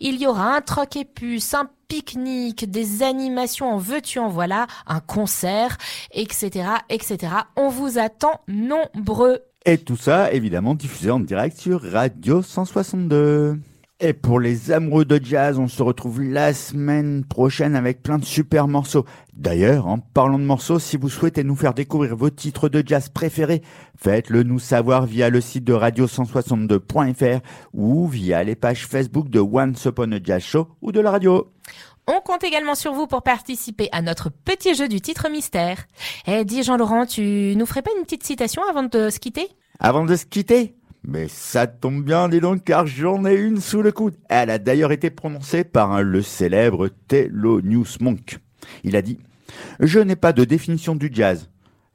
Il 0.00 0.20
y 0.20 0.26
aura 0.26 0.54
un 0.54 0.60
troc 0.60 0.96
et 0.96 1.04
puce, 1.04 1.54
un 1.54 1.68
pique-nique, 1.88 2.70
des 2.70 3.02
animations 3.02 3.72
en 3.72 3.78
veux-tu 3.78 4.18
en 4.18 4.28
voilà, 4.28 4.66
un 4.86 5.00
concert, 5.00 5.76
etc., 6.12 6.68
etc. 6.88 7.32
On 7.56 7.68
vous 7.68 7.98
attend 7.98 8.40
nombreux. 8.48 9.40
Et 9.64 9.78
tout 9.78 9.96
ça, 9.96 10.32
évidemment, 10.32 10.74
diffusé 10.74 11.10
en 11.10 11.20
direct 11.20 11.56
sur 11.58 11.82
Radio 11.82 12.42
162. 12.42 13.58
Et 14.04 14.14
pour 14.14 14.40
les 14.40 14.72
amoureux 14.72 15.04
de 15.04 15.24
jazz, 15.24 15.60
on 15.60 15.68
se 15.68 15.80
retrouve 15.80 16.20
la 16.20 16.54
semaine 16.54 17.24
prochaine 17.24 17.76
avec 17.76 18.02
plein 18.02 18.18
de 18.18 18.24
super 18.24 18.66
morceaux. 18.66 19.06
D'ailleurs, 19.32 19.86
en 19.86 19.98
parlant 19.98 20.40
de 20.40 20.44
morceaux, 20.44 20.80
si 20.80 20.96
vous 20.96 21.08
souhaitez 21.08 21.44
nous 21.44 21.54
faire 21.54 21.72
découvrir 21.72 22.16
vos 22.16 22.28
titres 22.28 22.68
de 22.68 22.82
jazz 22.84 23.08
préférés, 23.10 23.62
faites-le 23.96 24.42
nous 24.42 24.58
savoir 24.58 25.06
via 25.06 25.30
le 25.30 25.40
site 25.40 25.62
de 25.62 25.72
radio162.fr 25.72 27.46
ou 27.74 28.08
via 28.08 28.42
les 28.42 28.56
pages 28.56 28.88
Facebook 28.88 29.28
de 29.28 29.38
Once 29.38 29.84
Upon 29.84 30.10
a 30.10 30.18
Jazz 30.20 30.42
Show 30.42 30.66
ou 30.82 30.90
de 30.90 30.98
la 30.98 31.12
radio. 31.12 31.52
On 32.08 32.20
compte 32.22 32.42
également 32.42 32.74
sur 32.74 32.94
vous 32.94 33.06
pour 33.06 33.22
participer 33.22 33.88
à 33.92 34.02
notre 34.02 34.30
petit 34.30 34.74
jeu 34.74 34.88
du 34.88 35.00
titre 35.00 35.28
mystère. 35.30 35.86
Eh, 36.26 36.44
dis 36.44 36.64
Jean-Laurent, 36.64 37.06
tu 37.06 37.54
nous 37.56 37.66
ferais 37.66 37.82
pas 37.82 37.92
une 37.96 38.02
petite 38.02 38.24
citation 38.24 38.62
avant 38.68 38.82
de 38.82 39.10
se 39.10 39.20
quitter? 39.20 39.48
Avant 39.78 40.04
de 40.04 40.16
se 40.16 40.26
quitter? 40.26 40.74
Mais 41.04 41.26
ça 41.28 41.66
tombe 41.66 42.04
bien, 42.04 42.28
dis 42.28 42.40
donc, 42.40 42.64
car 42.64 42.86
j'en 42.86 43.24
ai 43.24 43.34
une 43.34 43.60
sous 43.60 43.82
le 43.82 43.92
coude. 43.92 44.14
Elle 44.28 44.50
a 44.50 44.58
d'ailleurs 44.58 44.92
été 44.92 45.10
prononcée 45.10 45.64
par 45.64 46.02
le 46.02 46.22
célèbre 46.22 46.88
Thelonious 47.08 47.98
Monk. 48.00 48.38
Il 48.84 48.94
a 48.96 49.02
dit 49.02 49.18
«Je 49.80 49.98
n'ai 49.98 50.16
pas 50.16 50.32
de 50.32 50.44
définition 50.44 50.94
du 50.94 51.10
jazz. 51.12 51.50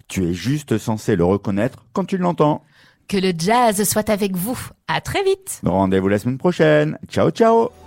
Tu 0.08 0.26
es 0.26 0.34
juste 0.34 0.78
censé 0.78 1.16
le 1.16 1.26
reconnaître 1.26 1.86
quand 1.94 2.06
tu 2.06 2.18
l'entends. 2.18 2.64
Que 3.08 3.18
le 3.18 3.32
jazz 3.38 3.82
soit 3.84 4.10
avec 4.10 4.36
vous. 4.36 4.60
À 4.88 5.00
très 5.00 5.24
vite. 5.24 5.62
Rendez-vous 5.66 6.10
la 6.10 6.20
semaine 6.20 6.38
prochaine. 6.38 6.98
Ciao, 7.08 7.30
ciao 7.30 7.87